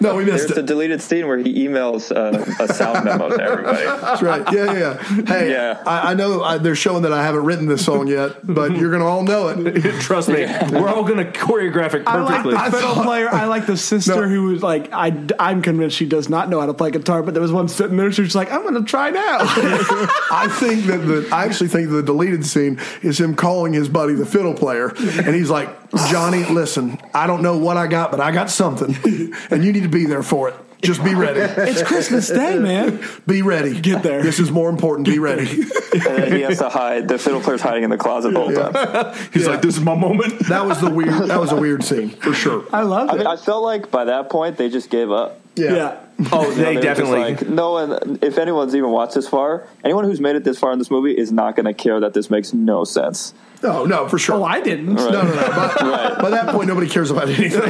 [0.00, 0.54] No, we missed it.
[0.54, 3.84] There's a deleted scene where he emails uh, a sound memo to everybody.
[3.84, 4.42] That's right.
[4.52, 5.24] Yeah, yeah, yeah.
[5.26, 5.82] Hey, Yeah.
[5.86, 8.90] I, I know I, they're showing that I haven't written this song yet, but you're
[8.90, 9.82] going to all know it.
[10.00, 12.54] Trust me, we're all going to choreograph it I like perfectly.
[12.54, 13.28] the fiddle player.
[13.28, 14.28] I like the sister No.
[14.28, 17.34] who was like, I, I'm convinced she does not know how to play guitar, but
[17.34, 18.10] there was one sitting there.
[18.12, 19.38] She was like, I'm going to try now.
[20.30, 24.14] I think that the I actually think the deleted scene is him calling his buddy
[24.14, 25.68] the fiddle player, and he's like,
[26.10, 28.94] Johnny, listen, I don't know what I got, but I got something,
[29.50, 30.54] and you need to be there for it.
[30.84, 31.40] Just be ready.
[31.70, 33.02] it's Christmas Day, man.
[33.26, 33.80] Be ready.
[33.80, 34.22] Get there.
[34.22, 35.06] This is more important.
[35.08, 35.64] Be ready.
[35.94, 37.06] And then he has to hide.
[37.06, 39.14] The fiddle player's hiding in the closet the whole time.
[39.32, 41.28] He's like, "This is my moment." That was the weird.
[41.28, 42.64] That was a weird scene for sure.
[42.72, 43.18] I love I it.
[43.18, 45.38] mean, I felt like by that point they just gave up.
[45.54, 46.00] yeah.
[46.32, 47.20] Oh, You know, they were definitely.
[47.20, 48.18] like, no one.
[48.22, 51.16] If anyone's even watched this far, anyone who's made it this far in this movie
[51.16, 53.32] is not going to care that this makes no sense.
[53.64, 54.36] No, no, for sure.
[54.36, 54.94] Oh, I didn't.
[54.94, 55.34] no, no, no.
[55.34, 56.18] By, Right.
[56.20, 57.62] by that point, nobody cares about anything.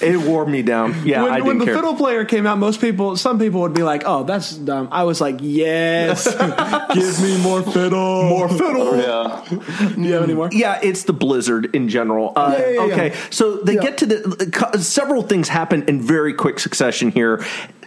[0.02, 1.06] it wore me down.
[1.06, 1.74] Yeah, When, I when didn't the care.
[1.76, 5.04] fiddle player came out, most people, some people would be like, "Oh, that's dumb." I
[5.04, 6.26] was like, "Yes,
[6.94, 9.44] give me more fiddle, more fiddle." Yeah.
[9.94, 10.48] Do you have any more?
[10.52, 12.32] Yeah, it's the blizzard in general.
[12.36, 12.92] Uh, Yeah, yeah, yeah.
[12.92, 13.80] okay, so they Yeah.
[13.82, 17.44] get to the several things happen in very quick succession here.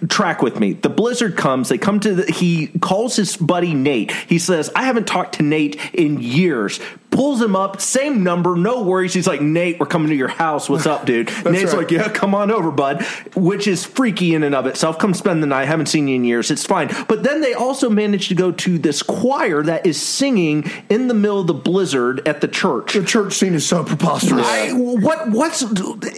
[0.09, 0.73] Track with me.
[0.73, 1.69] The blizzard comes.
[1.69, 2.31] They come to the.
[2.31, 4.11] He calls his buddy Nate.
[4.11, 6.79] He says, "I haven't talked to Nate in years."
[7.15, 9.13] Pulls him up, same number, no worries.
[9.13, 10.67] He's like, "Nate, we're coming to your house.
[10.69, 11.77] What's up, dude?" Nate's right.
[11.77, 14.99] like, "Yeah, come on over, bud." Which is freaky in and of itself.
[14.99, 15.65] Come spend the night.
[15.65, 16.51] Haven't seen you in years.
[16.51, 16.93] It's fine.
[17.07, 21.13] But then they also manage to go to this choir that is singing in the
[21.13, 22.93] middle of the blizzard at the church.
[22.93, 24.45] the church scene is so preposterous.
[24.45, 25.63] I, what what's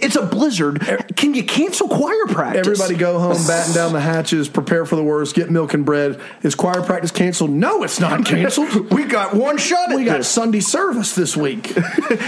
[0.02, 0.82] it's a blizzard.
[1.16, 2.66] Can you cancel choir practice?
[2.66, 6.20] Everybody go home, batten down the hatches, prepare for the worst, get milk and bread.
[6.42, 7.52] Is choir practice canceled?
[7.52, 8.92] No, it's not canceled.
[8.92, 10.28] We got one shot at we got this.
[10.28, 11.74] Sunday service this week.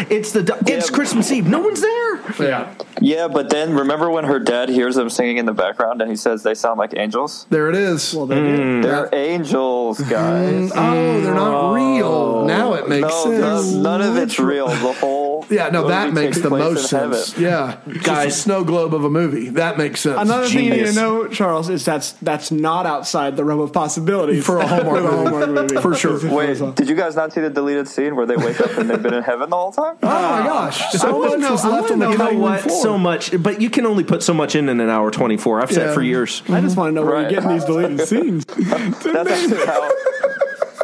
[0.09, 0.95] It's the it's Yeah.
[0.95, 1.47] Christmas Eve.
[1.47, 2.21] No one's there.
[2.39, 2.73] Yeah.
[2.99, 6.17] Yeah, but then remember when her dad hears them singing in the background and he
[6.17, 7.45] says they sound like angels?
[7.49, 8.13] There it is.
[8.13, 8.59] Well, they did.
[8.59, 8.83] Mm.
[8.83, 10.09] They're angels, mm.
[10.09, 10.71] guys.
[10.75, 12.05] oh, they're not real.
[12.05, 12.45] Oh.
[12.45, 13.71] Now it makes no, sense.
[13.71, 14.67] none, none of it's real.
[14.67, 17.33] The whole Yeah, no, that makes the most sense.
[17.33, 17.43] heaven.
[17.43, 18.41] Yeah, Just a Guys.
[18.41, 19.49] snow globe of a movie.
[19.49, 20.19] That makes sense.
[20.19, 23.73] Another thing you need to know, Charles, is that's that's not outside the realm of
[23.73, 25.29] possibilities For a Hallmark For a movie.
[25.29, 25.81] Hallmark movie.
[25.81, 26.19] For sure.
[26.35, 29.01] Wait, did you guys not see the deleted scene where they wake up and they've
[29.01, 29.97] been in heaven the whole time?
[30.03, 32.23] oh my gosh, I so much know- was left wanna on the know You know
[32.23, 32.61] cutting room what?
[32.61, 32.81] floor.
[32.83, 35.61] So much, but you can only put so much in in an hour twenty four.
[35.61, 36.41] I've said for years.
[36.41, 36.53] Mm-hmm.
[36.53, 37.31] I just want to know where Right.
[37.31, 38.45] you're getting these deleted scenes.
[38.45, 39.91] That's actually how.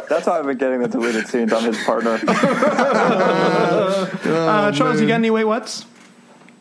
[0.08, 1.52] That's how I've been getting the deleted scenes.
[1.52, 2.18] I'm his partner.
[4.26, 5.84] Uh, Charles, you got any wait what's?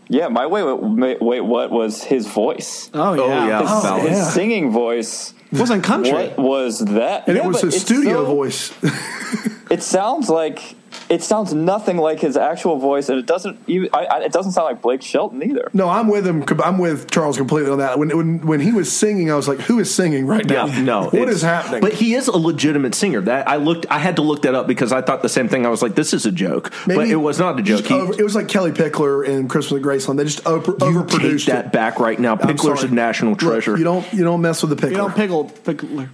[0.07, 2.89] Yeah, my wait, wait, wait, what was his voice?
[2.93, 3.61] Oh yeah, Oh, yeah.
[3.61, 4.11] His- Oh, Valid.
[4.11, 4.23] yeah.
[4.23, 5.33] Singing voice.
[5.51, 6.11] It wasn't country.
[6.11, 7.27] What was that?
[7.27, 8.73] and Yeah, it was but his studio so- voice.
[9.71, 10.75] It sounds like
[11.09, 13.89] it sounds nothing like his actual voice, and it doesn't even.
[13.93, 15.69] I, I, it doesn't sound like Blake Shelton either.
[15.73, 16.43] No, I'm with him.
[16.63, 17.99] I'm with Charles completely on that.
[17.99, 20.65] When when when he was singing, I was like, "Who is singing right now?
[20.67, 21.03] Yeah, no.
[21.09, 23.21] what is happening?" But he is a legitimate singer.
[23.21, 25.65] That I looked, I had to look that up because I thought the same thing.
[25.65, 27.85] I was like, this is a joke, but it was not a joke.
[27.85, 30.17] He, over- it was like Kellie Pickler in Christmas at Graceland.
[30.17, 31.71] They just over, you overproduced take that it.
[31.71, 32.35] back right now.
[32.35, 33.77] Pickler's a national Look, treasure.
[33.77, 34.91] you don't you don't mess with the pickler.
[34.91, 36.07] You don't pickle, pickle.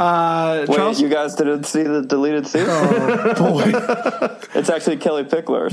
[0.00, 2.64] Uh, Wait, Charles, you guys didn't see the deleted scene?
[2.66, 5.70] Oh, boy, It's actually Kellie Pickler.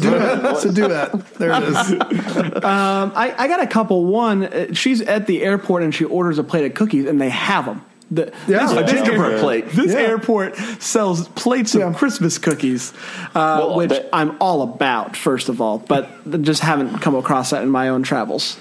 [0.60, 1.12] so do that.
[1.36, 2.63] There it is.
[2.63, 4.06] I, I got a couple.
[4.06, 7.30] One, uh, she's at the airport and she orders a plate of cookies, and they
[7.30, 7.84] have them.
[8.12, 8.65] The, Yeah.
[8.65, 9.69] this, A gingerbread air- plate.
[9.69, 10.00] This Yeah.
[10.00, 12.91] airport sells plates of Christmas cookies,
[13.36, 15.15] uh, Well, which they- I'm all about.
[15.15, 16.10] First of all, but
[16.41, 18.58] just haven't come across that in my own travels.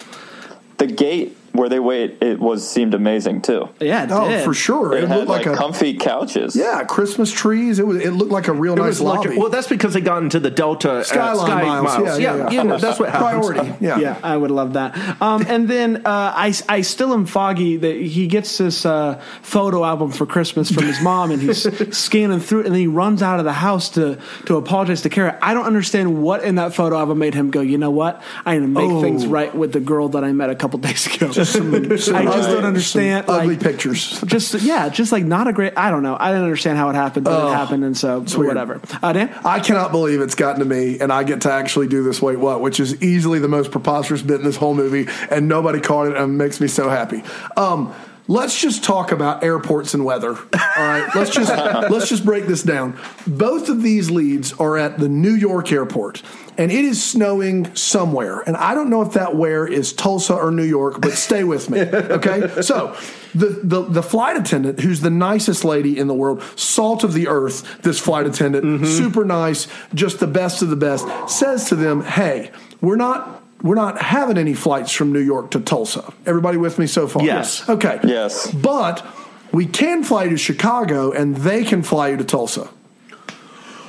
[0.76, 3.68] the gate where they wait, it was seemed amazing too.
[3.80, 4.44] Yeah, it Oh, did.
[4.44, 4.94] for sure.
[4.94, 6.54] It, It, had looked like, like, a comfy couches.
[6.56, 7.78] yeah Christmas trees.
[7.78, 7.98] It was.
[8.02, 9.38] It looked like a real It nice was like- lobby.
[9.38, 12.18] well, that's because they got into the Delta uh, Skyline Sky miles.
[12.18, 12.50] Yeah, yeah, yeah.
[12.50, 13.46] you know, that's what happens.
[13.48, 13.74] Priority.
[13.84, 13.98] Yeah.
[13.98, 14.96] Yeah, I would love that.
[15.20, 19.84] Um, and then uh, I, I still am foggy that he gets this uh, photo
[19.84, 21.62] album for Christmas from his mom, and he's
[21.96, 25.08] scanning through, it, and then he runs out of the house to to apologize to
[25.08, 25.38] Kara.
[25.42, 27.60] I don't understand what in that photo album made him go.
[27.60, 28.22] You know what?
[28.46, 29.00] I need to make Oh.
[29.02, 31.30] things right with the girl that I met a couple days ago.
[31.38, 33.26] I just don't understand.
[33.26, 34.20] Some ugly like, pictures.
[34.22, 35.74] Just yeah, just like not a great.
[35.76, 36.16] I don't know.
[36.18, 38.80] I didn't understand how it happened, but Oh, it happened, and so whatever.
[39.02, 42.02] Uh, Dan, I cannot believe it's gotten to me, and I get to actually do
[42.02, 42.20] this.
[42.20, 42.60] Wait, what?
[42.60, 46.16] Which is easily the most preposterous bit in this whole movie, and nobody caught it,
[46.16, 47.22] and it makes me so happy.
[47.56, 47.94] Um,
[48.28, 50.36] let's just talk about airports and weather.
[50.36, 50.36] All
[50.76, 51.50] right, let's just
[51.90, 52.96] let's just break this down.
[53.26, 56.22] Both of these leads are at the New York airport,
[56.56, 60.52] and it is snowing somewhere, and I don't know if that where is Tulsa or
[60.52, 62.62] New York, but stay with me, okay?
[62.68, 62.96] So.
[63.34, 67.28] The, the the flight attendant, who's the nicest lady in the world, salt of the
[67.28, 68.84] earth, this flight attendant, mm-hmm.
[68.86, 73.74] super nice, just the best of the best, says to them, "Hey, we're not we're
[73.74, 76.12] not having any flights from New York to Tulsa.
[76.26, 77.22] Everybody with me so far?
[77.24, 77.68] Yes.
[77.68, 77.98] Okay.
[78.04, 78.50] Yes.
[78.52, 79.04] But
[79.52, 82.68] we can fly you to Chicago, and they can fly you to Tulsa.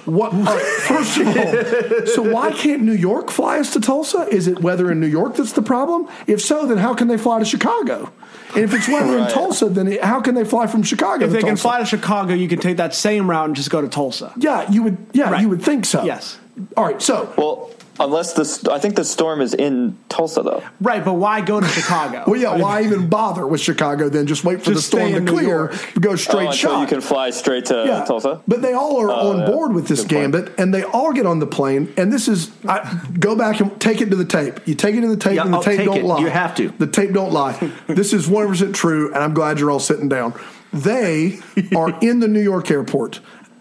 [0.06, 0.34] What?
[0.34, 4.28] all right, first of all, so why can't New York fly us to Tulsa?
[4.32, 6.08] Is it weather in New York that's the problem?
[6.26, 8.12] If so, then how can they fly to Chicago?
[8.56, 11.26] And if it's weather in Tulsa, then it- how can they fly from Chicago?
[11.26, 13.70] if to they can fly to Chicago, you can take that same route and just
[13.70, 14.34] go to Tulsa.
[14.38, 14.98] yeah, you would.
[15.14, 15.42] Yeah, Right.
[15.42, 16.04] you would think so.
[16.04, 16.40] Yes.
[16.76, 17.00] All right.
[17.00, 17.70] So, Well,
[18.00, 20.64] unless the st- I think the storm is in Tulsa though.
[20.82, 22.24] Right, but why go to Chicago?
[22.28, 22.56] well, yeah.
[22.58, 24.10] Why even bother with Chicago?
[24.10, 25.94] Then just wait for the Just stay storm to New clear, York.
[26.00, 26.82] go Oh, straight until shot.
[26.82, 28.06] you can fly straight to yeah.
[28.06, 28.42] Tulsa.
[28.48, 29.46] But they all are Oh, on yeah.
[29.48, 30.32] board with this Good point.
[30.34, 31.94] gambit, and they all get on the plane.
[31.98, 34.68] And this is I, go back and take it to the tape.
[34.68, 36.06] You take it to the tape, Yeah, and the I'll tape don't it.
[36.06, 36.20] lie.
[36.20, 36.70] You have to.
[36.70, 37.72] The tape don't lie.
[37.88, 40.34] this is one hundred percent true, and I'm glad you're all sitting down.
[40.72, 41.40] They
[41.76, 43.20] are in the New York airport.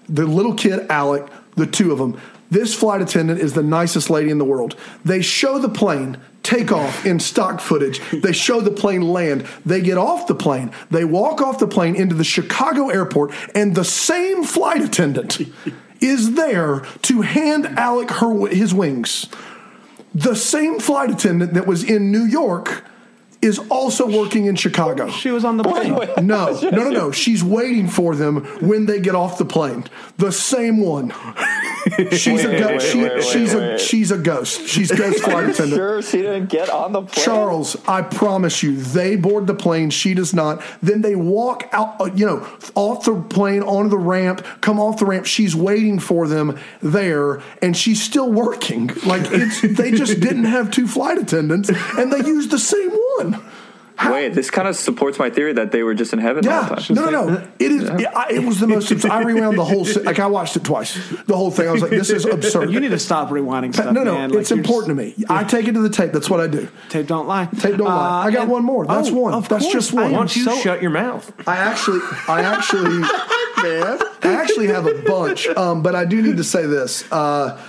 [0.09, 2.21] The little kid Alec, the two of them.
[2.51, 4.77] This flight attendant is the nicest lady in the world.
[5.05, 8.01] They show the plane take off in stock footage.
[8.11, 9.47] They show the plane land.
[9.67, 10.71] They get off the plane.
[10.91, 15.41] They walk off the plane into the Chicago airport, and the same flight attendant
[16.01, 19.27] is there to hand Alec her his wings.
[20.15, 22.83] The same flight attendant that was in New York
[23.41, 25.09] is also working in Chicago.
[25.11, 25.93] She was on the plane.
[25.93, 26.07] No,
[26.63, 27.13] no, no, no.
[27.13, 29.85] She's waiting for them when they get off the plane.
[30.17, 31.13] The same one.
[32.13, 32.73] She's a Wait, ghost.
[32.73, 33.81] wait, She, wait, wait, she's a wait.
[33.81, 34.67] she's a ghost.
[34.69, 35.79] She's ghost flight attendant.
[35.79, 37.25] Sure, she didn't get on the plane.
[37.25, 39.89] Charles, I promise you, they board the plane.
[39.91, 40.61] She does not.
[40.83, 44.99] Then they walk out, uh, you know, off the plane onto the ramp, come off
[44.99, 45.25] the ramp.
[45.25, 48.89] She's waiting for them there, and she's still working.
[49.07, 52.91] Like it's, they just didn't have two flight attendants, and they used the same
[53.25, 53.43] one.
[54.13, 56.77] Wait, this kind of supports my theory that they were just in heaven Yeah, the
[56.77, 56.95] time.
[56.95, 57.49] no, no, no.
[57.59, 57.83] It is.
[57.83, 58.93] It, I, it was the most.
[59.05, 59.85] I rewound the whole.
[59.85, 60.95] se- Like I watched it twice.
[61.27, 61.69] The whole thing.
[61.69, 62.71] I was like, this is absurd.
[62.71, 63.93] You need to stop rewinding stuff.
[63.93, 64.15] no, no.
[64.15, 64.33] man.
[64.39, 65.17] It's you're important to me.
[65.29, 66.13] I take it to the tape.
[66.13, 66.69] That's what I do.
[66.91, 67.47] Tape don't lie.
[67.47, 68.27] Tape don't lie.
[68.27, 68.87] I got and- one more.
[68.87, 69.35] That's oh, one.
[69.35, 69.75] Of That's course.
[69.75, 70.05] just one.
[70.05, 71.33] I Why don't you so- shut your mouth?
[71.49, 72.99] I actually, I actually,
[73.63, 75.49] man, I actually have a bunch.
[75.49, 77.05] Um, but I do need to say this.
[77.11, 77.61] Uh,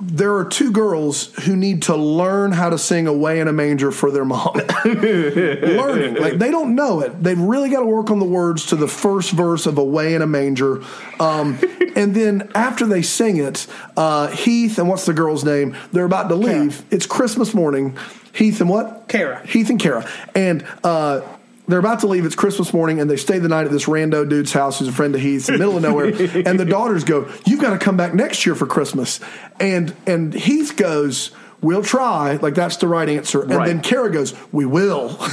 [0.00, 3.90] there are two girls who need to learn how to sing "Away in a Manger"
[3.90, 4.54] for their mom.
[4.84, 7.22] Learning, like they don't know it.
[7.22, 10.22] They've really got to work on the words to the first verse of "Away in
[10.22, 10.82] a Manger,"
[11.20, 11.58] um,
[11.96, 15.76] and then after they sing it, uh, Heath and what's the girl's name?
[15.92, 16.84] They're about to leave.
[16.90, 17.96] It's Christmas morning.
[18.32, 19.08] Heath and what?
[19.08, 19.46] Kara.
[19.46, 20.66] Heath and Kara, and.
[20.82, 21.22] Uh,
[21.68, 22.24] they're about to leave.
[22.24, 24.92] It's Christmas morning, and they stay the night at this rando dude's house who's a
[24.92, 26.06] friend of Heath's in the middle of nowhere.
[26.46, 29.20] and the daughters go, "You've got to come back next year for Christmas."
[29.58, 33.42] And and Heath goes, "We'll try." Like that's the right answer.
[33.42, 33.66] And Right.
[33.66, 35.18] then Kara goes, "We will."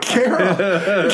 [0.00, 1.08] Kara,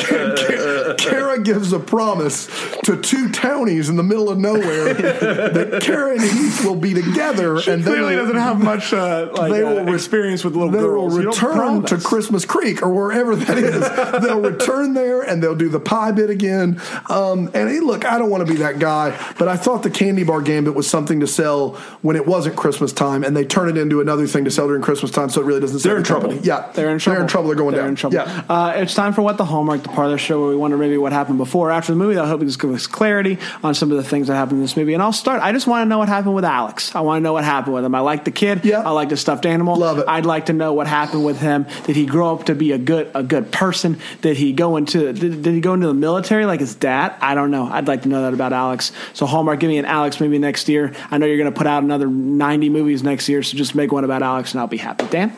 [0.97, 2.47] Kara, gives a promise
[2.83, 7.55] to two townies in the middle of nowhere that Kara and Heath will be together,
[7.57, 10.55] and they Clearly will, doesn't have much uh, like they uh, will re- experience with
[10.55, 11.15] little they girls.
[11.15, 11.97] will return to.
[11.99, 14.21] Christmas Creek or wherever that is.
[14.23, 16.81] they'll return there and they'll do the pie bit again.
[17.09, 19.89] Um, and hey, look, I don't want to be that guy, but I thought the
[19.89, 21.71] candy bar gambit was something to sell
[22.01, 24.81] when it wasn't Christmas time, and they turn it into another thing to sell during
[24.81, 25.83] Christmas time, so it really doesn't.
[25.83, 26.45] They're sell in the trouble.
[26.47, 27.15] Yeah, They're in trouble.
[27.15, 27.47] They're in trouble.
[27.49, 27.89] They're going They're down.
[27.89, 28.15] in trouble.
[28.15, 28.43] Yeah.
[28.49, 30.77] Uh, it's time for what the Hallmark, the part of the show where we wonder
[30.77, 32.15] maybe what happened before or after the movie.
[32.15, 34.77] That'll help us give us clarity on some of the things that happened in this
[34.77, 34.93] movie.
[34.93, 35.41] And I'll start.
[35.41, 36.95] I just want to know what happened with Alex.
[36.95, 37.95] I want to know what happened with him.
[37.95, 38.65] I like the kid.
[38.65, 38.81] Yeah.
[38.81, 39.75] I like the stuffed animal.
[39.75, 40.05] Love it.
[40.07, 41.65] I'd like to know what happened with him.
[41.85, 43.99] Did he grow up to be a good a good person?
[44.21, 47.15] Did he go into did, did he go into the military like his dad?
[47.21, 47.65] I don't know.
[47.65, 48.91] I'd like to know that about Alex.
[49.13, 50.93] So Hallmark, give me an Alex movie next year.
[51.11, 53.91] I know you're going to put out another 90 movies next year, so just make
[53.91, 55.05] one about Alex and I'll be happy.
[55.07, 55.35] Dan.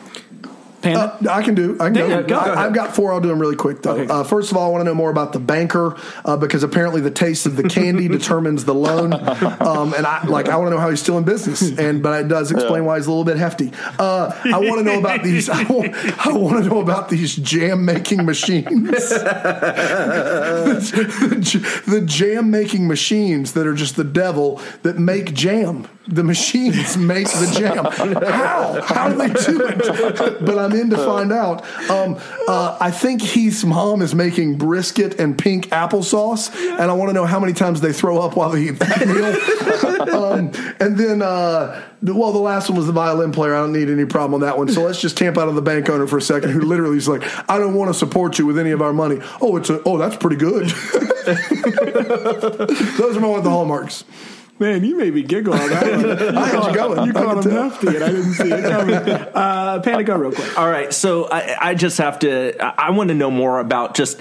[0.82, 1.00] Panda.
[1.00, 1.76] Uh, I can do.
[1.80, 2.08] I can go.
[2.08, 2.38] Yeah, go.
[2.38, 3.12] I, have got four.
[3.12, 3.92] I'll do them really quick though.
[3.92, 4.12] Okay.
[4.12, 7.00] Uh, first of all, I want to know more about the banker uh, because apparently
[7.00, 9.12] the taste of the candy determines the loan.
[9.12, 11.62] Um, and I like I want to know how he's still in business.
[11.78, 13.72] And but it does explain why he's a little bit hefty.
[13.98, 15.48] Uh, I want to know about these.
[15.48, 15.94] I want,
[16.26, 18.90] I want to know about these jam making machines.
[20.90, 21.58] the, j-
[21.90, 25.86] the jam making machines that are just the devil that make jam.
[26.08, 27.84] The machines make the jam.
[27.84, 28.82] How?
[28.82, 30.44] How do they do it?
[30.44, 31.64] But I'm in to find out.
[31.88, 37.10] Um, uh, I think Heath's mom is making brisket and pink applesauce, and I want
[37.10, 40.14] to know how many times they throw up while they eat that meal.
[40.32, 43.54] um, and then, uh, well, the last one was the violin player.
[43.54, 44.66] I don't need any problem on that one.
[44.68, 47.06] So let's just camp out of the bank owner for a second, who literally is
[47.06, 49.80] like, "I don't want to support you with any of our money." Oh, it's a.
[49.84, 50.68] Oh, that's pretty good.
[52.98, 54.04] Those are my the hallmarks.
[54.58, 56.36] Man, you made me giggle on that one.
[56.38, 57.06] I had you going.
[57.06, 59.28] You called him hefty, and I didn't see it coming.
[59.42, 60.58] Uh, Panda, go real quick.
[60.58, 62.62] All right, so I, I just have to.
[62.62, 64.20] I, I want to know more about just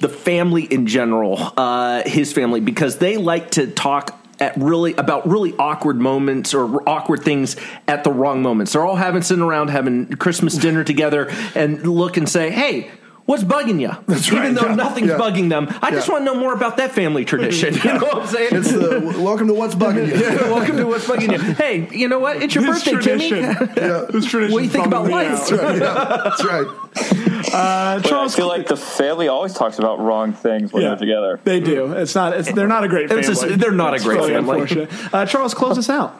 [0.00, 5.26] the family in general, uh, his family, because they like to talk at really about
[5.28, 7.56] really awkward moments or awkward things
[7.88, 8.72] at the wrong moments.
[8.72, 12.90] They're all having sitting around having Christmas dinner together and look and say, "Hey."
[13.24, 13.90] What's bugging you?
[14.16, 15.16] Even right, though yeah, nothing's yeah.
[15.16, 17.74] bugging them, I just want to know more about that family tradition.
[17.84, 18.48] You know what I'm saying?
[18.52, 20.14] It's the welcome to what's bugging you.
[20.20, 21.38] Yeah, welcome to what's bugging you.
[21.54, 22.42] Hey, you know what?
[22.42, 23.28] It's your This birthday, Timmy.
[23.28, 23.68] tradition.
[23.76, 24.06] Yeah.
[24.10, 24.52] This tradition.
[24.52, 25.50] What do you think about bummed me lights?
[25.50, 25.78] That's right.
[25.78, 26.66] Yeah, that's right.
[26.66, 30.90] Uh, But I Charles, feel like the family always talks about wrong things when yeah,
[30.90, 31.40] they're together.
[31.44, 31.92] They do.
[31.92, 32.32] It's not.
[32.34, 33.22] It's, they're not a great family.
[33.24, 34.60] Just- they're not a great really family.
[34.60, 35.14] unfortunate.
[35.14, 36.10] Uh, Charles, close us out.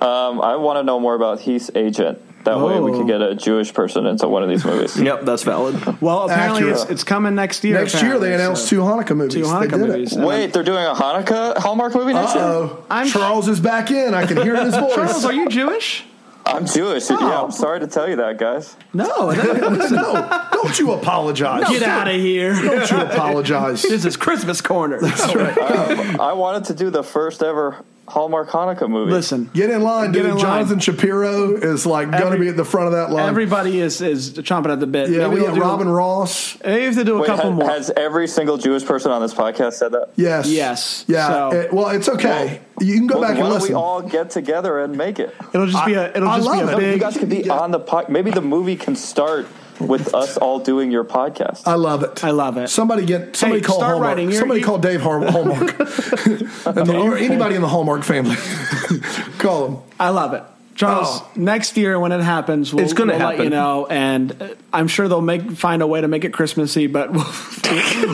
[0.00, 2.20] Um, I want to know more about Heath's agent.
[2.48, 3.34] That way we could get a oh.
[3.34, 4.96] Jewish person into one of these movies.
[5.08, 6.02] Yep, that's valid.
[6.02, 7.78] Well, apparently it's, it's coming next year.
[7.78, 9.34] Next year they announced so- two Hanukkah movies.
[9.34, 10.12] two They Hanukkah did movies.
[10.14, 12.44] And Wait, they're doing a Hanukkah Hallmark movie next year?
[12.44, 14.12] Oh, I'm- Charles is back in.
[14.14, 14.94] I can hear his voice.
[14.94, 16.04] Charles, are you Jewish?
[16.48, 17.10] I'm Jewish.
[17.10, 17.18] Oh.
[17.20, 18.74] Yeah, I'm sorry to tell you that, guys.
[18.94, 19.30] No.
[19.30, 21.68] no, don't you apologize.
[21.68, 22.54] Get out of here.
[22.54, 23.82] Don't you apologize.
[23.88, 25.00] This is Christmas corner.
[25.00, 25.58] That's right.
[25.58, 29.10] Um, I wanted to do the first ever Hallmark Hanukkah movie.
[29.12, 30.30] Listen, Get in line, Get dude.
[30.30, 30.40] in line.
[30.40, 33.28] Jonathan Shapiro is like going to be at the front of that line.
[33.28, 35.10] everybody is is chomping at the bit.
[35.10, 36.58] yeah, Maybe we they'll got do- Robin Ross.
[36.64, 37.68] Maybe if they do a Wait, couple ha- more.
[37.68, 40.10] has every single Jewish person on this podcast said that?
[40.16, 40.48] Yes.
[40.48, 41.04] Yes.
[41.08, 41.28] Yeah.
[41.28, 42.60] So- it- well, it's okay.
[42.80, 43.68] you can go Well, back why and don't listen.
[43.70, 45.34] we all get together and make it?
[45.52, 46.08] it'll just be a.
[46.16, 46.78] It'll I just be a it.
[46.78, 46.94] big.
[46.94, 48.08] You guys could be on the pod.
[48.08, 49.46] Maybe the movie can start
[49.80, 51.62] with us all doing your podcast.
[51.66, 52.24] I love it.
[52.24, 52.68] I love it.
[52.68, 54.08] Somebody get somebody Hey, call start Hallmark.
[54.08, 54.24] writing.
[54.28, 58.36] You're- somebody you- call Dave Har- Hallmark, the, or anybody in the Hallmark family.
[59.38, 59.76] call him.
[59.98, 60.42] I love it.
[60.74, 61.28] Charles, Oh.
[61.34, 63.44] next year when it happens, we'll, It's gonna we'll let happen.
[63.46, 66.86] you know, and uh, I'm sure they'll make find a way to make it Christmassy,
[66.86, 67.26] but we'll,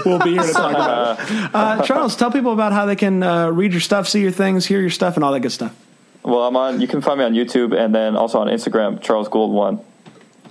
[0.06, 1.50] we'll be here to talk about it.
[1.54, 4.64] Uh, Charles, tell people about how they can uh, read your stuff, see your things,
[4.64, 5.76] hear your stuff, and all that good stuff.
[6.22, 6.80] Well, I'm on.
[6.80, 9.80] You can find me on YouTube and then also on Instagram, Charles Gould One.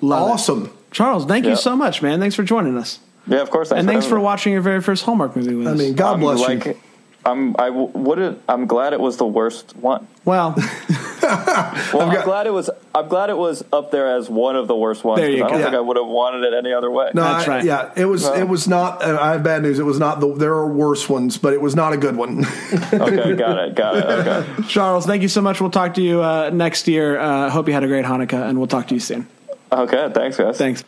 [0.02, 0.70] Love it.
[0.94, 1.06] Awesome.
[1.06, 2.20] Charles, thank you so much, man.
[2.20, 3.72] Thanks for joining us, Yeah, of course.
[3.72, 4.26] and thanks for having me.
[4.26, 5.78] watching your very first Hallmark movie with I us.
[5.80, 6.78] mean, God I'm bless like, you.
[7.26, 7.56] I'm.
[7.58, 8.42] I w- wouldn't.
[8.50, 10.06] I'm glad it was the worst one.
[10.26, 10.56] well,
[11.24, 14.76] Well, I'm glad it was I'm glad it was up there as one of the
[14.76, 15.22] worst ones.
[15.22, 15.64] There you 'cause I don't go.
[15.68, 17.12] think I would have wanted it any other way.
[17.14, 17.64] No, That's I- right.
[17.64, 18.26] Yeah, it was.
[18.28, 19.02] It was not.
[19.02, 19.80] uh, I have bad news.
[19.80, 20.20] It was not.
[20.20, 22.44] The, there are worse ones, but it was not a good one.
[22.94, 24.04] Okay, got it, got it.
[24.06, 24.64] Okay.
[24.68, 25.62] Charles, thank you so much.
[25.62, 27.18] We'll talk to you uh, next year.
[27.18, 29.28] Uh, hope you had a great Hanukkah, and we'll talk to you soon.
[29.74, 30.58] Okay, thanks, guys.
[30.58, 30.84] Thanks.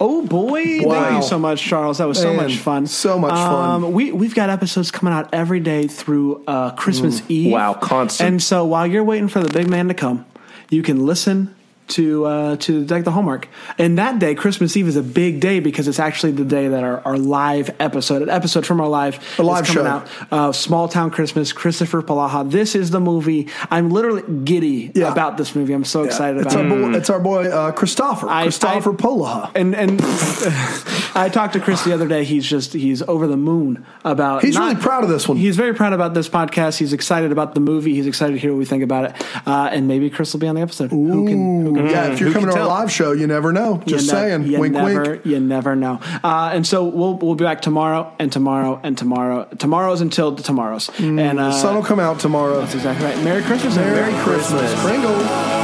[0.00, 0.80] Oh boy!
[0.80, 1.98] Thank you so much, Charles.
[1.98, 2.86] That was so Man, much fun.
[2.86, 3.84] so much fun.
[3.84, 7.52] Um, we we've got episodes coming out every day through uh, Christmas Eve.
[7.52, 8.26] Wow, constant.
[8.28, 10.24] And so while you're waiting for the big man to come,
[10.70, 11.54] you can listen
[11.90, 13.48] to uh, to deck the hallmark.
[13.78, 16.82] And that day, Christmas Eve, is a big day because it's actually the day that
[16.82, 19.88] our, our live episode, an episode from our live, A live coming show.
[19.88, 20.08] out.
[20.30, 22.50] Uh, Small Town Christmas, Kristoffer Polaha.
[22.50, 23.48] This is the movie.
[23.70, 25.10] I'm literally giddy Yeah.
[25.12, 25.72] about this movie.
[25.72, 26.92] I'm so excited it's about our it.
[26.92, 26.98] boy.
[26.98, 28.28] It's our boy uh, Kristoffer.
[28.28, 29.50] I- Kristoffer I- Polaha.
[29.54, 30.00] And and
[31.14, 32.24] I talked to Chris the other day.
[32.24, 34.42] He's just he's over the moon about.
[34.42, 35.36] He's really proud of this one.
[35.36, 36.78] He's very proud about this podcast.
[36.78, 37.94] He's excited about the movie.
[37.94, 39.26] He's excited to hear what we think about it.
[39.46, 40.90] Uh, and maybe Chris will be on the episode.
[40.90, 41.64] Who can?
[41.66, 42.68] Who can yeah, if you're who coming to our tell?
[42.68, 43.82] live show, you never know.
[43.86, 44.58] Just ne- saying.
[44.58, 45.26] Wink, never, wink.
[45.26, 46.00] You never know.
[46.22, 49.44] Uh, and so we'll we'll be back tomorrow and tomorrow and tomorrow.
[49.58, 50.90] Tomorrow's until the tomorrows.
[50.98, 52.60] and uh, The sun will come out tomorrow.
[52.60, 53.22] that's exactly right.
[53.24, 53.76] Merry Christmas.
[53.76, 54.82] and Merry Christmas.
[54.82, 55.59] Pringle.